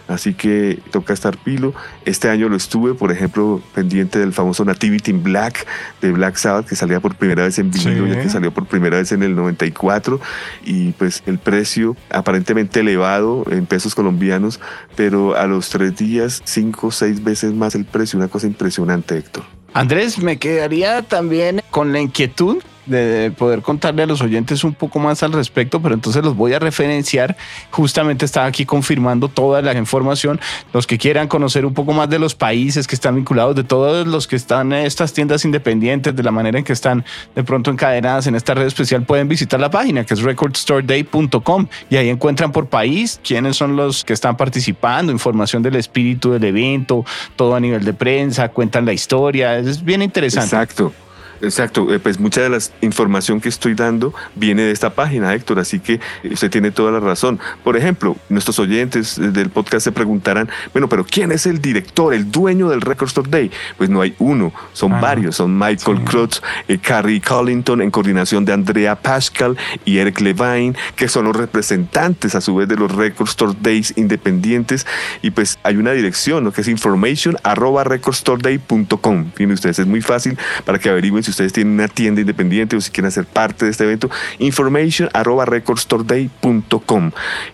Así 0.07 0.33
que 0.33 0.79
toca 0.91 1.13
estar 1.13 1.37
pilo. 1.37 1.73
Este 2.05 2.29
año 2.29 2.47
lo 2.47 2.55
estuve, 2.55 2.93
por 2.93 3.11
ejemplo, 3.11 3.61
pendiente 3.75 4.19
del 4.19 4.31
famoso 4.31 4.63
Nativity 4.63 5.11
in 5.11 5.21
Black 5.21 5.67
de 6.01 6.11
Black 6.11 6.37
Sabbath, 6.37 6.65
que 6.65 6.75
salía 6.75 6.99
por 6.99 7.15
primera 7.15 7.43
vez 7.43 7.59
en 7.59 7.71
vinilo, 7.71 8.07
ya 8.07 8.21
que 8.21 8.29
salió 8.29 8.53
por 8.53 8.67
primera 8.67 8.97
vez 8.97 9.11
en 9.11 9.21
el 9.21 9.35
94. 9.35 10.19
Y 10.65 10.91
pues 10.91 11.23
el 11.25 11.39
precio 11.39 11.97
aparentemente 12.09 12.79
elevado 12.79 13.43
en 13.51 13.65
pesos 13.65 13.95
colombianos, 13.95 14.61
pero 14.95 15.35
a 15.35 15.45
los 15.45 15.69
tres 15.69 15.97
días, 15.97 16.41
cinco 16.45 16.87
o 16.87 16.91
seis 16.91 17.21
veces 17.21 17.53
más 17.53 17.75
el 17.75 17.83
precio. 17.83 18.17
Una 18.17 18.29
cosa 18.29 18.47
impresionante, 18.47 19.17
Héctor. 19.17 19.43
Andrés, 19.73 20.17
me 20.19 20.37
quedaría 20.37 21.01
también 21.01 21.61
con 21.77 21.93
la 21.93 21.99
inquietud 21.99 22.57
de 22.87 23.31
poder 23.37 23.61
contarle 23.61 24.01
a 24.01 24.07
los 24.07 24.21
oyentes 24.21 24.63
un 24.63 24.73
poco 24.73 24.97
más 24.97 25.21
al 25.21 25.31
respecto, 25.33 25.79
pero 25.79 25.93
entonces 25.93 26.23
los 26.23 26.35
voy 26.35 26.53
a 26.53 26.59
referenciar. 26.59 27.37
Justamente 27.69 28.25
estaba 28.25 28.47
aquí 28.47 28.65
confirmando 28.65 29.27
toda 29.27 29.61
la 29.61 29.77
información. 29.77 30.39
Los 30.73 30.87
que 30.87 30.97
quieran 30.97 31.27
conocer 31.27 31.67
un 31.67 31.75
poco 31.75 31.93
más 31.93 32.09
de 32.09 32.17
los 32.17 32.33
países 32.33 32.87
que 32.87 32.95
están 32.95 33.13
vinculados, 33.13 33.55
de 33.55 33.63
todos 33.63 34.07
los 34.07 34.25
que 34.25 34.35
están 34.35 34.73
en 34.73 34.87
estas 34.87 35.13
tiendas 35.13 35.45
independientes, 35.45 36.15
de 36.15 36.23
la 36.23 36.31
manera 36.31 36.57
en 36.57 36.65
que 36.65 36.73
están 36.73 37.05
de 37.35 37.43
pronto 37.43 37.69
encadenadas 37.69 38.25
en 38.25 38.33
esta 38.33 38.55
red 38.55 38.65
especial, 38.65 39.03
pueden 39.03 39.27
visitar 39.27 39.59
la 39.59 39.69
página 39.69 40.03
que 40.03 40.15
es 40.15 40.21
recordstoreday.com 40.21 41.67
y 41.91 41.97
ahí 41.97 42.09
encuentran 42.09 42.51
por 42.51 42.69
país 42.69 43.19
quiénes 43.23 43.55
son 43.55 43.75
los 43.75 44.03
que 44.03 44.13
están 44.13 44.35
participando, 44.35 45.11
información 45.11 45.61
del 45.61 45.75
espíritu 45.75 46.31
del 46.31 46.45
evento, 46.45 47.05
todo 47.35 47.53
a 47.53 47.59
nivel 47.59 47.85
de 47.85 47.93
prensa, 47.93 48.49
cuentan 48.49 48.83
la 48.85 48.93
historia. 48.93 49.59
Es 49.59 49.83
bien 49.83 50.01
interesante. 50.01 50.55
Exacto. 50.55 50.91
Exacto, 51.41 51.93
eh, 51.93 51.99
pues 51.99 52.19
mucha 52.19 52.41
de 52.41 52.49
la 52.49 52.59
información 52.81 53.39
que 53.39 53.49
estoy 53.49 53.73
dando 53.73 54.13
viene 54.35 54.63
de 54.63 54.71
esta 54.71 54.89
página, 54.89 55.33
Héctor, 55.33 55.59
así 55.59 55.79
que 55.79 55.99
usted 56.23 56.49
tiene 56.49 56.71
toda 56.71 56.91
la 56.91 56.99
razón. 56.99 57.39
Por 57.63 57.77
ejemplo, 57.77 58.15
nuestros 58.29 58.59
oyentes 58.59 59.15
del 59.17 59.49
podcast 59.49 59.83
se 59.83 59.91
preguntarán, 59.91 60.49
bueno, 60.73 60.89
pero 60.89 61.05
¿quién 61.05 61.31
es 61.31 61.45
el 61.45 61.61
director, 61.61 62.13
el 62.13 62.31
dueño 62.31 62.69
del 62.69 62.81
Record 62.81 63.07
Store 63.07 63.29
Day? 63.29 63.51
Pues 63.77 63.89
no 63.89 64.01
hay 64.01 64.15
uno, 64.19 64.51
son 64.73 64.93
Ah, 64.97 64.99
varios, 64.99 65.35
son 65.35 65.57
Michael 65.57 65.99
sí. 66.09 66.39
Eh, 66.67 66.79
Carrie 66.79 67.21
Collington, 67.21 67.81
en 67.81 67.91
coordinación 67.91 68.45
de 68.45 68.53
Andrea 68.53 68.95
Pascal 68.95 69.57
y 69.85 69.97
Eric 69.99 70.19
Levine, 70.21 70.75
que 70.95 71.07
son 71.07 71.25
los 71.25 71.35
representantes 71.35 72.35
a 72.35 72.41
su 72.41 72.55
vez 72.55 72.67
de 72.67 72.75
los 72.75 72.91
Record 72.91 73.29
Store 73.29 73.53
Days 73.59 73.93
independientes. 73.95 74.85
Y 75.21 75.31
pues 75.31 75.59
hay 75.63 75.77
una 75.77 75.91
dirección, 75.91 76.43
¿no? 76.43 76.51
que 76.51 76.61
es 76.61 76.67
information 76.67 77.37
arroba 77.43 77.83
recordstoreday.com. 77.83 79.31
Fíjense 79.35 79.53
ustedes, 79.53 79.79
es 79.79 79.87
muy 79.87 80.01
fácil 80.01 80.37
para 80.65 80.79
que 80.79 80.89
averigüen 80.89 81.23
si 81.27 81.31
ustedes 81.31 81.51
tienen 81.51 81.73
una 81.73 81.89
tienda 81.89 82.21
independiente 82.21 82.77
o 82.77 82.81
si 82.81 82.89
quieren 82.89 83.11
ser 83.11 83.25
parte 83.25 83.65
de 83.65 83.71
este 83.71 83.83
evento. 83.83 84.09
Information 84.39 85.09
arroba 85.11 85.43
recordstoreday.com. 85.43 87.11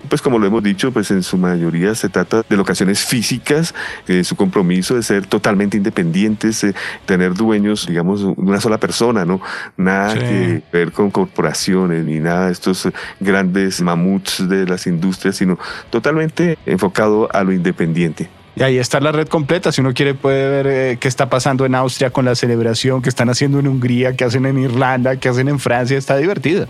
Pues 0.09 0.21
como 0.21 0.37
lo 0.37 0.45
hemos 0.45 0.61
dicho, 0.61 0.91
pues 0.91 1.09
en 1.09 1.23
su 1.23 1.39
mayoría 1.39 1.95
se 1.95 2.07
trata 2.07 2.43
de 2.47 2.55
locaciones 2.55 3.03
físicas, 3.03 3.73
eh, 4.07 4.23
su 4.23 4.35
compromiso 4.35 4.93
de 4.95 5.01
ser 5.01 5.25
totalmente 5.25 5.75
independientes, 5.75 6.63
eh, 6.63 6.75
tener 7.07 7.33
dueños, 7.33 7.87
digamos, 7.87 8.21
de 8.21 8.27
una 8.37 8.61
sola 8.61 8.77
persona, 8.77 9.25
¿no? 9.25 9.41
Nada 9.75 10.11
Sí. 10.11 10.19
que 10.19 10.63
ver 10.71 10.91
con 10.91 11.09
corporaciones 11.09 12.05
ni 12.05 12.19
nada 12.19 12.45
de 12.45 12.51
estos 12.51 12.87
grandes 13.19 13.81
mamuts 13.81 14.47
de 14.47 14.67
las 14.67 14.85
industrias, 14.85 15.35
sino 15.37 15.57
totalmente 15.89 16.59
enfocado 16.67 17.27
a 17.33 17.43
lo 17.43 17.51
independiente. 17.53 18.29
Y 18.55 18.61
ahí 18.61 18.77
está 18.77 18.99
la 18.99 19.11
red 19.11 19.27
completa. 19.27 19.71
Si 19.71 19.81
uno 19.81 19.93
quiere 19.93 20.13
puede 20.13 20.47
ver 20.47 20.67
eh, 20.67 20.97
qué 20.99 21.07
está 21.07 21.29
pasando 21.29 21.65
en 21.65 21.73
Austria 21.73 22.11
con 22.11 22.25
la 22.25 22.35
celebración, 22.35 23.01
qué 23.01 23.09
están 23.09 23.29
haciendo 23.29 23.59
en 23.59 23.67
Hungría, 23.67 24.15
qué 24.15 24.25
hacen 24.25 24.45
en 24.45 24.59
Irlanda, 24.59 25.15
qué 25.15 25.29
hacen 25.29 25.47
en 25.47 25.59
Francia. 25.59 25.97
Está 25.97 26.17
divertido. 26.17 26.67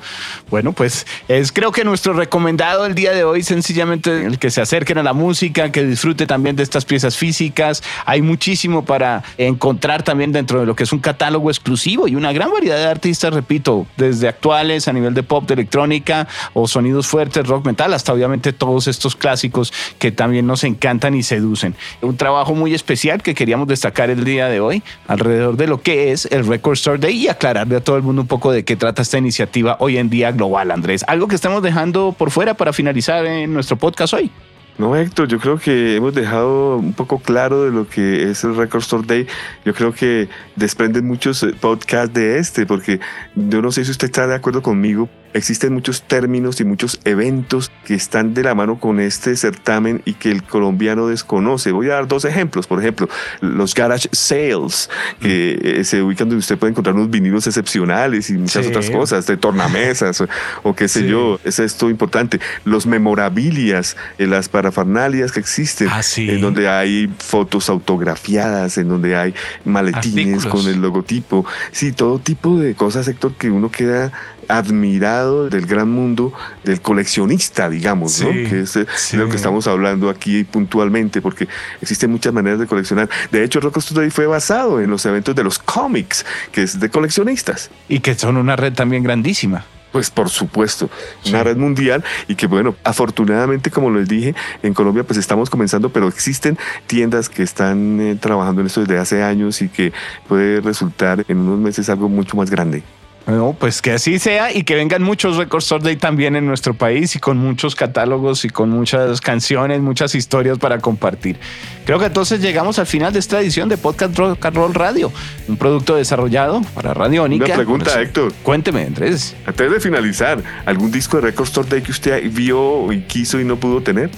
Bueno, 0.49 0.71
pues 0.71 1.05
es 1.27 1.51
creo 1.51 1.73
que 1.73 1.83
nuestro 1.83 2.13
recomendado 2.13 2.85
el 2.85 2.95
día 2.95 3.11
de 3.11 3.25
hoy, 3.25 3.43
sencillamente 3.43 4.25
el 4.25 4.39
que 4.39 4.49
se 4.49 4.61
acerquen 4.61 4.97
a 4.97 5.03
la 5.03 5.11
música, 5.11 5.71
que 5.71 5.83
disfrute 5.83 6.25
también 6.25 6.55
de 6.55 6.63
estas 6.63 6.85
piezas 6.85 7.17
físicas. 7.17 7.83
Hay 8.05 8.21
muchísimo 8.21 8.85
para 8.85 9.23
encontrar 9.37 10.03
también 10.03 10.31
dentro 10.31 10.61
de 10.61 10.65
lo 10.65 10.75
que 10.75 10.83
es 10.83 10.93
un 10.93 10.99
catálogo 10.99 11.49
exclusivo 11.49 12.07
y 12.07 12.15
una 12.15 12.31
gran 12.31 12.51
variedad 12.51 12.77
de 12.77 12.87
artistas, 12.87 13.33
repito, 13.33 13.87
desde 13.97 14.29
actuales 14.29 14.87
a 14.87 14.93
nivel 14.93 15.13
de 15.13 15.23
pop, 15.23 15.45
de 15.45 15.55
electrónica 15.55 16.29
o 16.53 16.65
sonidos 16.67 17.07
fuertes, 17.07 17.45
rock 17.45 17.65
metal, 17.65 17.93
hasta 17.93 18.13
obviamente 18.13 18.53
todos 18.53 18.87
estos 18.87 19.17
clásicos 19.17 19.73
que 19.99 20.13
también 20.13 20.47
nos 20.47 20.63
encantan 20.63 21.13
y 21.15 21.23
seducen. 21.23 21.72
Un 22.01 22.17
trabajo 22.17 22.55
muy 22.55 22.73
especial 22.73 23.21
que 23.21 23.33
queríamos 23.33 23.67
destacar 23.67 24.09
el 24.09 24.23
día 24.23 24.47
de 24.47 24.59
hoy 24.59 24.83
alrededor 25.07 25.57
de 25.57 25.67
lo 25.67 25.81
que 25.81 26.11
es 26.11 26.25
el 26.31 26.45
Record 26.45 26.73
Store 26.73 26.97
Day 26.97 27.15
y 27.15 27.27
aclararle 27.27 27.75
a 27.75 27.81
todo 27.81 27.97
el 27.97 28.03
mundo 28.03 28.21
un 28.21 28.27
poco 28.27 28.51
de 28.51 28.63
qué 28.63 28.75
trata 28.75 29.01
esta 29.01 29.17
iniciativa 29.17 29.77
hoy 29.79 29.97
en 29.97 30.09
día 30.09 30.31
global, 30.31 30.71
Andrés. 30.71 31.03
Algo 31.07 31.27
que 31.27 31.35
estamos 31.35 31.61
dejando 31.61 32.15
por 32.17 32.31
fuera 32.31 32.53
para 32.53 32.73
finalizar 32.73 33.25
en 33.25 33.53
nuestro 33.53 33.77
podcast 33.77 34.13
hoy. 34.13 34.31
No, 34.77 34.95
Héctor, 34.95 35.27
yo 35.27 35.39
creo 35.39 35.59
que 35.59 35.95
hemos 35.95 36.15
dejado 36.15 36.77
un 36.77 36.93
poco 36.93 37.19
claro 37.19 37.63
de 37.63 37.71
lo 37.71 37.87
que 37.87 38.31
es 38.31 38.43
el 38.43 38.55
Record 38.55 38.81
Store 38.81 39.03
Day. 39.05 39.27
Yo 39.65 39.73
creo 39.73 39.93
que 39.93 40.29
desprenden 40.55 41.05
muchos 41.05 41.45
podcasts 41.61 42.13
de 42.13 42.39
este, 42.39 42.65
porque 42.65 42.99
yo 43.35 43.61
no 43.61 43.71
sé 43.71 43.85
si 43.85 43.91
usted 43.91 44.05
está 44.07 44.25
de 44.25 44.35
acuerdo 44.35 44.63
conmigo. 44.63 45.09
Existen 45.33 45.73
muchos 45.73 46.03
términos 46.03 46.59
y 46.61 46.63
muchos 46.63 46.99
eventos 47.05 47.71
que 47.85 47.95
están 47.95 48.33
de 48.33 48.43
la 48.43 48.53
mano 48.55 48.79
con 48.79 48.99
este 48.99 49.35
certamen 49.35 50.01
y 50.05 50.13
que 50.13 50.29
el 50.31 50.43
colombiano 50.43 51.07
desconoce. 51.07 51.71
Voy 51.71 51.89
a 51.89 51.93
dar 51.95 52.07
dos 52.07 52.23
ejemplos. 52.25 52.67
Por 52.67 52.79
ejemplo, 52.79 53.09
los 53.41 53.73
garage 53.73 54.09
sales, 54.11 54.89
que 55.19 55.59
eh, 55.61 55.83
se 55.83 56.01
ubican 56.03 56.29
donde 56.29 56.39
usted 56.39 56.57
puede 56.57 56.71
encontrar 56.71 56.95
unos 56.95 57.09
vinilos 57.09 57.47
excepcionales 57.47 58.29
y 58.29 58.33
muchas 58.33 58.63
Sí. 58.65 58.69
otras 58.69 58.89
cosas, 58.89 59.25
de 59.25 59.37
tornamesas 59.37 60.21
o, 60.21 60.27
o 60.63 60.75
qué 60.75 60.87
sé 60.87 61.01
Sí. 61.01 61.07
yo. 61.07 61.39
Es 61.43 61.59
esto 61.59 61.89
importante. 61.89 62.39
Los 62.63 62.85
memorabilias, 62.85 63.97
eh, 64.17 64.27
las 64.27 64.49
parafernalias 64.49 65.31
que 65.31 65.39
existen, 65.39 65.87
Ah, 65.91 66.03
sí. 66.03 66.29
en 66.29 66.41
donde 66.41 66.67
hay 66.69 67.11
fotos 67.17 67.69
autografiadas, 67.69 68.77
en 68.77 68.87
donde 68.89 69.15
hay 69.15 69.33
maletines 69.65 70.35
Artículos. 70.45 70.63
con 70.65 70.73
el 70.73 70.81
logotipo. 70.81 71.45
Sí, 71.71 71.91
todo 71.91 72.19
tipo 72.19 72.59
de 72.59 72.75
cosas, 72.75 73.07
Héctor, 73.07 73.33
que 73.33 73.49
uno 73.49 73.71
queda 73.71 74.11
admirado 74.47 75.49
del 75.49 75.65
gran 75.65 75.89
mundo 75.89 76.33
del 76.63 76.81
coleccionista, 76.81 77.69
digamos, 77.69 78.21
¿no? 78.21 78.29
Que 78.31 78.61
es 78.61 78.75
eh, 78.75 78.85
sí. 78.95 79.17
de 79.17 79.23
lo 79.23 79.29
que 79.29 79.35
estamos 79.35 79.67
hablando 79.67 80.09
aquí 80.09 80.43
puntualmente, 80.43 81.21
porque 81.21 81.47
existen 81.81 82.11
muchas 82.11 82.33
maneras 82.33 82.59
de 82.59 82.67
coleccionar. 82.67 83.09
De 83.31 83.43
hecho, 83.43 83.59
Rock 83.59 83.79
Studio 83.79 84.09
fue 84.11 84.27
basado 84.27 84.81
en 84.81 84.89
los 84.89 85.05
eventos 85.05 85.35
de 85.35 85.43
los 85.43 85.59
cómics, 85.59 86.25
que 86.51 86.63
es 86.63 86.79
de 86.79 86.89
coleccionistas. 86.89 87.69
Y 87.89 87.99
que 87.99 88.15
son 88.15 88.37
una 88.37 88.55
red 88.55 88.73
también 88.73 89.03
grandísima. 89.03 89.65
Pues 89.91 90.09
por 90.09 90.29
supuesto, 90.31 90.89
Sí. 91.21 91.29
una 91.29 91.43
red 91.43 91.55
mundial 91.55 92.03
y 92.27 92.33
que 92.33 92.47
bueno, 92.47 92.75
afortunadamente 92.83 93.69
como 93.69 93.91
les 93.91 94.07
dije, 94.07 94.33
en 94.63 94.73
Colombia 94.73 95.03
pues 95.03 95.19
estamos 95.19 95.51
comenzando, 95.51 95.89
pero 95.89 96.07
existen 96.07 96.57
tiendas 96.87 97.29
que 97.29 97.43
están 97.43 98.01
eh, 98.01 98.15
trabajando 98.19 98.61
en 98.61 98.67
esto 98.67 98.81
desde 98.81 98.97
hace 98.97 99.21
años 99.21 99.61
y 99.61 99.69
que 99.69 99.93
puede 100.27 100.61
resultar 100.61 101.23
en 101.27 101.37
unos 101.37 101.59
meses 101.59 101.89
algo 101.89 102.09
mucho 102.09 102.35
más 102.35 102.49
grande. 102.49 102.81
No, 103.25 103.55
pues 103.57 103.81
que 103.81 103.91
así 103.91 104.19
sea 104.19 104.51
y 104.51 104.63
que 104.63 104.75
vengan 104.75 105.01
muchos 105.01 105.37
Record 105.37 105.61
Store 105.61 105.83
Day 105.83 105.95
también 105.95 106.35
en 106.35 106.45
nuestro 106.45 106.73
país 106.73 107.15
y 107.15 107.19
con 107.19 107.37
muchos 107.37 107.73
catálogos 107.73 108.43
y 108.43 108.49
con 108.49 108.69
muchas 108.69 109.21
canciones, 109.21 109.79
muchas 109.79 110.13
historias 110.13 110.57
para 110.57 110.79
compartir. 110.79 111.39
Creo 111.85 111.99
que 111.99 112.05
entonces 112.05 112.41
llegamos 112.41 112.79
al 112.79 112.85
final 112.85 113.13
de 113.13 113.19
esta 113.19 113.39
edición 113.39 113.69
de 113.69 113.77
Podcast 113.77 114.17
Rock 114.17 114.45
and 114.45 114.55
Roll 114.57 114.73
Radio, 114.73 115.11
un 115.47 115.55
producto 115.55 115.95
desarrollado 115.95 116.61
para 116.75 116.93
Radiónica. 116.93 117.45
Una 117.45 117.55
pregunta. 117.55 118.01
Héctor. 118.01 118.33
Cuénteme, 118.43 118.83
Andrés. 118.83 119.35
Antes 119.45 119.71
de 119.71 119.79
finalizar, 119.79 120.43
¿algún 120.65 120.91
disco 120.91 121.17
de 121.17 121.23
Record 121.23 121.47
Store 121.47 121.69
Day 121.69 121.81
que 121.81 121.91
usted 121.91 122.29
vio 122.29 122.91
y 122.91 123.01
quiso 123.03 123.39
y 123.39 123.45
no 123.45 123.55
pudo 123.55 123.81
tener? 123.81 124.09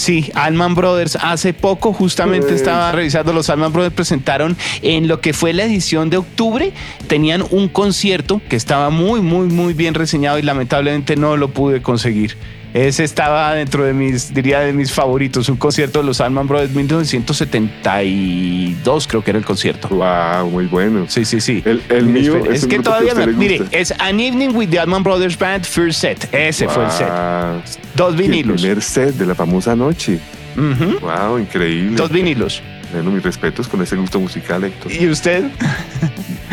Sí, 0.00 0.30
Allman 0.32 0.74
Brothers. 0.74 1.18
Hace 1.20 1.52
poco 1.52 1.92
justamente 1.92 2.46
Pues. 2.46 2.60
estaba 2.62 2.90
revisando, 2.90 3.34
los 3.34 3.50
Allman 3.50 3.70
Brothers 3.70 3.94
presentaron 3.94 4.56
en 4.80 5.08
lo 5.08 5.20
que 5.20 5.34
fue 5.34 5.52
la 5.52 5.64
edición 5.64 6.08
de 6.08 6.16
octubre, 6.16 6.72
tenían 7.06 7.44
un 7.50 7.68
concierto 7.68 8.40
que 8.48 8.56
estaba 8.56 8.88
muy, 8.88 9.20
muy, 9.20 9.48
muy 9.48 9.74
bien 9.74 9.92
reseñado 9.92 10.38
y 10.38 10.42
lamentablemente 10.42 11.16
no 11.16 11.36
lo 11.36 11.50
pude 11.50 11.82
conseguir. 11.82 12.38
Ese 12.72 13.02
estaba 13.02 13.52
dentro 13.54 13.84
de 13.84 13.92
mis, 13.92 14.32
diría, 14.32 14.60
de 14.60 14.72
mis 14.72 14.92
favoritos, 14.92 15.48
un 15.48 15.56
concierto 15.56 15.98
de 16.00 16.04
los 16.06 16.20
Allman 16.20 16.46
Brothers 16.46 16.72
1972, 16.72 19.06
creo 19.08 19.24
que 19.24 19.30
era 19.30 19.38
el 19.38 19.44
concierto. 19.44 19.88
Wow, 19.88 20.50
muy 20.50 20.66
bueno. 20.66 21.06
Sí, 21.08 21.24
sí, 21.24 21.40
sí. 21.40 21.62
El- 21.64 22.06
mío 22.06 22.36
es 22.50 22.66
que 22.66 22.76
que 22.76 22.82
todavía 22.82 23.14
me, 23.14 23.26
le 23.26 23.32
mire, 23.32 23.62
es 23.72 23.92
An 23.98 24.20
Evening 24.20 24.54
with 24.54 24.68
the 24.68 24.78
Allman 24.78 25.02
Brothers 25.02 25.36
Band 25.38 25.64
First 25.64 26.00
Set. 26.00 26.28
Ese 26.32 26.68
fue 26.68 26.84
el 26.84 26.90
set. 26.90 27.08
Dos 27.96 28.12
Y 28.14 28.16
El 28.16 28.22
vinilos. 28.22 28.60
primer 28.60 28.82
set 28.82 29.14
de 29.16 29.26
la 29.26 29.34
famosa 29.34 29.74
noche. 29.74 30.18
Wow, 30.56 31.38
increíble. 31.38 31.96
Dos 31.96 32.10
vinilos. 32.10 32.62
Bueno, 32.92 33.10
mis 33.12 33.22
respetos 33.22 33.68
con 33.68 33.80
ese 33.82 33.96
gusto 33.96 34.18
musical, 34.20 34.64
Héctor. 34.64 34.92
¿Y 34.92 35.08
usted? 35.08 35.44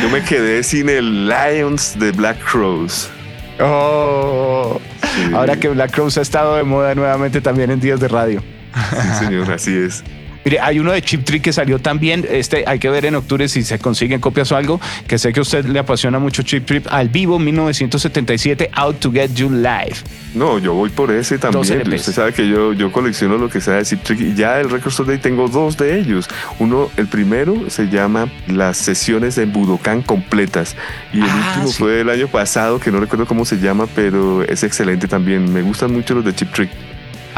Yo 0.02 0.10
me 0.10 0.24
quedé 0.24 0.64
sin 0.64 0.88
el 0.90 1.28
Lions 1.28 1.98
de 2.00 2.12
Black 2.12 2.38
Crows. 2.44 3.10
Oh. 3.60 4.80
Sí. 5.02 5.34
Ahora 5.34 5.56
que 5.56 5.70
Black 5.70 5.92
Crowes 5.92 6.18
ha 6.18 6.22
estado 6.22 6.56
de 6.56 6.64
moda 6.64 6.94
nuevamente 6.96 7.42
también 7.42 7.72
en 7.72 7.80
días 7.80 8.00
de 8.00 8.08
radio. 8.08 8.44
Sí, 8.92 9.26
señor, 9.26 9.52
así 9.52 9.76
es. 9.76 10.04
Mire, 10.48 10.62
hay 10.62 10.80
uno 10.80 10.94
de 10.94 11.02
Chip 11.02 11.26
Trick 11.26 11.44
que 11.44 11.52
salió 11.52 11.78
también. 11.78 12.26
Este 12.32 12.64
hay 12.66 12.80
que 12.80 12.90
ver 12.90 13.04
en 13.04 13.16
octubre 13.16 13.50
si 13.50 13.64
se 13.64 13.80
consiguen 13.80 14.22
copias 14.22 14.50
o 14.54 14.56
algo. 14.56 14.80
Que 15.06 15.18
sé 15.18 15.34
que 15.34 15.40
a 15.40 15.42
usted 15.42 15.66
le 15.66 15.78
apasiona 15.78 16.20
mucho 16.20 16.42
Chip 16.42 16.66
Trip 16.66 16.88
al 16.90 17.10
vivo 17.10 17.38
1977 17.38 18.70
Out 18.74 19.00
to 19.02 19.12
Get 19.12 19.34
You 19.34 19.50
Live. 19.50 19.96
No, 20.36 20.58
yo 20.58 20.74
voy 20.74 20.90
por 20.90 21.12
ese 21.12 21.38
también. 21.38 21.62
Usted 21.94 22.14
sabe 22.14 22.32
que 22.32 22.48
yo, 22.48 22.72
yo 22.72 22.94
colecciono 22.94 23.38
lo 23.38 23.50
que 23.50 23.60
sea 23.60 23.74
de 23.74 23.84
Zip 23.84 24.04
Trick 24.04 24.22
y 24.22 24.36
ya 24.36 24.58
el 24.62 24.70
Record 24.70 24.92
Store 24.94 25.10
Day 25.10 25.18
tengo 25.18 25.50
dos 25.50 25.76
de 25.76 26.00
ellos. 26.00 26.30
Uno, 26.60 26.90
el 26.96 27.08
primero 27.08 27.70
se 27.70 27.90
llama 27.90 28.32
Las 28.48 28.78
sesiones 28.78 29.36
de 29.36 29.48
Budokan 29.48 30.02
completas 30.02 30.78
y 31.12 31.18
el 31.18 31.24
Ah, 31.30 31.48
último 31.50 31.68
sí. 31.74 31.78
fue 31.80 32.00
el 32.00 32.10
año 32.10 32.30
pasado 32.30 32.80
que 32.80 32.90
no 32.90 33.02
recuerdo 33.02 33.26
cómo 33.26 33.44
se 33.44 33.58
llama, 33.60 33.86
pero 33.94 34.44
es 34.44 34.64
excelente 34.64 35.10
también. 35.10 35.52
Me 35.52 35.62
gustan 35.62 35.92
mucho 35.92 36.16
los 36.16 36.24
de 36.24 36.34
Chip 36.34 36.54
Trick. 36.54 36.70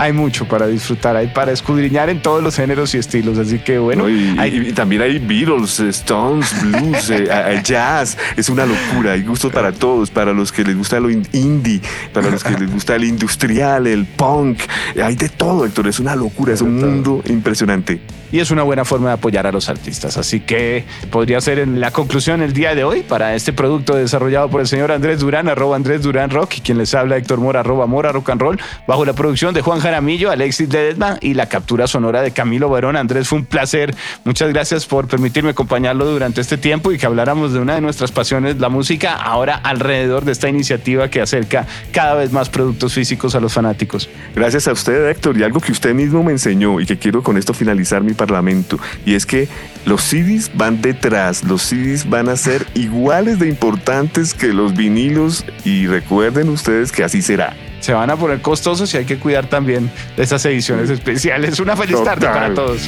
Hay 0.01 0.13
mucho 0.13 0.47
para 0.47 0.65
disfrutar, 0.67 1.15
hay 1.17 1.27
para 1.27 1.51
escudriñar 1.51 2.09
en 2.09 2.21
todos 2.21 2.41
los 2.41 2.55
géneros 2.55 2.95
y 2.95 2.97
estilos. 2.99 3.37
Así 3.37 3.59
que 3.59 3.77
bueno, 3.79 4.03
¿no? 4.03 4.09
y, 4.09 4.35
hay- 4.39 4.55
y- 4.57 4.69
y 4.69 4.71
también 4.73 5.01
hay 5.01 5.19
Beatles, 5.19 5.79
eh, 5.81 5.89
Stones, 5.89 6.53
blues, 6.61 7.09
eh, 7.09 7.27
eh, 7.29 7.61
jazz. 7.63 8.17
Es 8.37 8.47
una 8.49 8.65
locura. 8.65 9.11
Hay 9.13 9.23
gustos 9.23 9.51
para 9.51 9.71
todos, 9.73 10.09
para 10.09 10.31
los 10.31 10.51
que 10.51 10.63
les 10.63 10.77
gusta 10.77 10.99
lo 10.99 11.09
in- 11.09 11.27
indie, 11.33 11.81
para 12.13 12.29
los 12.29 12.43
que 12.43 12.51
les 12.57 12.71
gusta 12.71 12.95
el 12.95 13.03
industrial, 13.03 13.87
el 13.87 14.05
punk. 14.05 14.59
Hay 15.03 15.15
de 15.15 15.27
todo, 15.29 15.65
Héctor. 15.65 15.87
Es 15.87 15.99
una 15.99 16.15
locura. 16.15 16.53
Es 16.53 16.61
un 16.61 16.77
mundo 16.79 17.21
impresionante. 17.27 17.99
y 18.31 18.37
es 18.37 18.51
una 18.51 18.61
buena 18.61 18.85
forma 18.85 19.07
de 19.07 19.13
apoyar 19.15 19.47
a 19.47 19.51
los 19.51 19.69
artistas. 19.69 20.15
Así 20.15 20.39
que 20.41 20.85
podría 21.09 21.41
ser 21.41 21.57
en 21.57 21.79
la 21.81 21.89
conclusión 21.89 22.43
el 22.43 22.53
día 22.53 22.75
de 22.75 22.83
hoy 22.83 23.01
para 23.01 23.33
este 23.33 23.53
producto 23.53 23.95
desarrollado 23.95 24.49
por 24.51 24.61
el 24.61 24.67
señor 24.67 24.91
Andrés 24.91 25.19
Durán, 25.19 25.49
arroba 25.49 25.75
Andrés 25.75 26.03
Durán 26.03 26.29
Rock, 26.29 26.57
y 26.57 26.61
quien 26.61 26.77
les 26.77 26.93
habla 26.93 27.17
Héctor 27.17 27.39
Mora, 27.39 27.61
arroba 27.61 27.87
Mora 27.87 28.11
Rock 28.11 28.29
and 28.29 28.39
Roll, 28.41 28.59
bajo 28.87 29.03
la 29.03 29.13
producción 29.13 29.55
de 29.55 29.61
Juan 29.61 29.81
Jaramillo, 29.89 30.29
Alexis 30.29 30.69
Ledesma 30.71 31.17
y 31.19 31.33
la 31.33 31.49
captura 31.49 31.87
sonora 31.87 32.21
de 32.21 32.29
Camilo 32.29 32.69
Barón. 32.69 32.95
Andrés, 32.95 33.27
fue 33.27 33.39
un 33.39 33.45
placer. 33.45 33.95
Muchas 34.23 34.53
gracias 34.53 34.85
por 34.85 35.07
permitirme 35.07 35.49
acompañarlo 35.49 36.05
durante 36.05 36.41
este 36.41 36.59
tiempo 36.59 36.91
y 36.91 36.99
que 36.99 37.07
habláramos 37.07 37.53
de 37.53 37.59
una 37.59 37.73
de 37.73 37.81
nuestras 37.81 38.11
pasiones, 38.11 38.59
la 38.59 38.69
música, 38.69 39.15
ahora 39.15 39.55
alrededor 39.55 40.25
de 40.25 40.31
esta 40.31 40.47
iniciativa 40.47 41.09
que 41.09 41.21
acerca 41.21 41.65
cada 41.91 42.13
vez 42.13 42.31
más 42.31 42.49
productos 42.49 42.93
físicos 42.93 43.33
a 43.33 43.39
los 43.39 43.51
fanáticos. 43.51 44.07
Gracias 44.35 44.67
a 44.67 44.73
usted, 44.73 45.09
Héctor, 45.09 45.35
y 45.37 45.43
algo 45.43 45.59
que 45.59 45.71
usted 45.71 45.95
mismo 45.95 46.23
me 46.23 46.33
enseñó 46.33 46.79
y 46.79 46.85
que 46.85 46.99
quiero 46.99 47.23
con 47.23 47.35
esto 47.35 47.55
finalizar 47.55 48.03
mi 48.03 48.13
parlamento, 48.13 48.77
y 49.07 49.15
es 49.15 49.25
que 49.25 49.47
los 49.85 50.03
CDs 50.03 50.51
van 50.53 50.83
detrás, 50.83 51.43
los 51.43 51.63
CDs 51.63 52.07
van 52.07 52.29
a 52.29 52.37
ser 52.37 52.67
iguales 52.75 53.39
de 53.39 53.49
importantes 53.49 54.35
que 54.35 54.53
los 54.53 54.75
vinilos 54.75 55.45
y 55.65 55.87
recuerden 55.87 56.49
ustedes 56.49 56.91
que 56.91 57.03
así 57.03 57.23
será. 57.23 57.55
Se 57.79 57.93
van 57.93 58.09
a 58.09 58.15
poner 58.15 58.41
costosos 58.41 58.93
y 58.93 58.97
hay 58.97 59.05
que 59.05 59.17
cuidar 59.19 59.47
también 59.47 59.91
de 60.15 60.23
esas 60.23 60.43
ediciones 60.45 60.89
especiales. 60.89 61.59
Una 61.59 61.75
feliz 61.75 62.03
tarde 62.03 62.27
para 62.27 62.53
todos. 62.53 62.87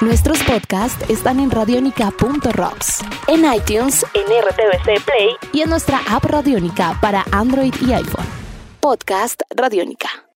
Nuestros 0.00 0.40
podcasts 0.44 1.04
están 1.10 1.40
en 1.40 1.50
radionica.rocks, 1.50 3.00
en 3.26 3.52
iTunes, 3.52 4.06
en 4.14 4.22
RTVC 4.22 5.04
Play 5.04 5.36
y 5.52 5.62
en 5.62 5.70
nuestra 5.70 6.00
app 6.08 6.24
Radionica 6.24 6.96
para 7.00 7.24
Android 7.32 7.74
y 7.80 7.92
iPhone. 7.92 8.26
Podcast 8.80 9.42
Radionica. 9.56 10.27